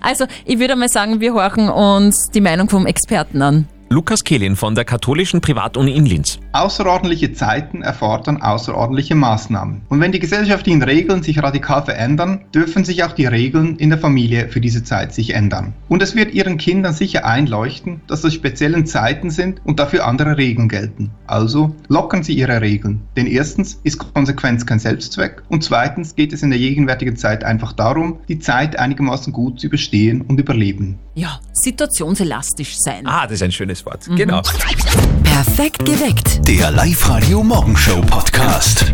Also 0.00 0.24
ich 0.44 0.58
würde 0.58 0.74
mal 0.74 0.88
sagen, 0.88 1.20
wir 1.20 1.32
horchen 1.34 1.68
uns 1.68 2.30
die 2.34 2.40
Meinung 2.40 2.68
vom 2.68 2.86
Experten 2.86 3.40
an. 3.40 3.68
Lukas 3.90 4.24
Kehlin 4.24 4.56
von 4.56 4.74
der 4.74 4.84
katholischen 4.84 5.40
Privatuni 5.40 5.92
in 5.92 6.06
Linz. 6.06 6.38
Außerordentliche 6.52 7.32
Zeiten 7.32 7.82
erfordern 7.82 8.40
außerordentliche 8.40 9.14
Maßnahmen. 9.14 9.82
Und 9.88 10.00
wenn 10.00 10.12
die 10.12 10.18
gesellschaftlichen 10.18 10.82
Regeln 10.82 11.22
sich 11.22 11.42
radikal 11.42 11.84
verändern, 11.84 12.44
dürfen 12.54 12.84
sich 12.84 13.04
auch 13.04 13.12
die 13.12 13.26
Regeln 13.26 13.76
in 13.76 13.90
der 13.90 13.98
Familie 13.98 14.48
für 14.48 14.60
diese 14.60 14.84
Zeit 14.84 15.12
sich 15.12 15.34
ändern. 15.34 15.74
Und 15.88 16.02
es 16.02 16.14
wird 16.14 16.32
Ihren 16.32 16.56
Kindern 16.56 16.94
sicher 16.94 17.24
einleuchten, 17.24 18.00
dass 18.06 18.22
das 18.22 18.34
speziellen 18.34 18.86
Zeiten 18.86 19.30
sind 19.30 19.60
und 19.64 19.78
dafür 19.78 20.06
andere 20.06 20.38
Regeln 20.38 20.68
gelten. 20.68 21.10
Also 21.26 21.74
lockern 21.88 22.22
Sie 22.22 22.34
Ihre 22.34 22.60
Regeln. 22.60 23.02
Denn 23.16 23.26
erstens 23.26 23.80
ist 23.82 23.98
Konsequenz 24.14 24.64
kein 24.66 24.78
Selbstzweck 24.78 25.42
und 25.48 25.62
zweitens 25.62 26.14
geht 26.14 26.32
es 26.32 26.42
in 26.42 26.50
der 26.50 26.58
gegenwärtigen 26.58 27.16
Zeit 27.16 27.44
einfach 27.44 27.72
darum, 27.72 28.20
die 28.28 28.38
Zeit 28.38 28.78
einigermaßen 28.78 29.32
gut 29.32 29.60
zu 29.60 29.66
überstehen 29.66 30.22
und 30.22 30.40
überleben. 30.40 30.98
Ja, 31.14 31.40
situationselastisch 31.52 32.76
sein. 32.78 33.06
Ah, 33.06 33.24
das 33.24 33.34
ist 33.34 33.42
ein 33.42 33.52
schönes 33.74 33.86
Wort. 33.86 34.06
Mhm. 34.08 34.16
Genau. 34.16 34.42
Perfekt 35.24 35.84
geweckt. 35.84 36.46
Der 36.48 36.70
Live-Radio 36.70 37.42
Morgenshow 37.42 38.00
Podcast. 38.06 38.92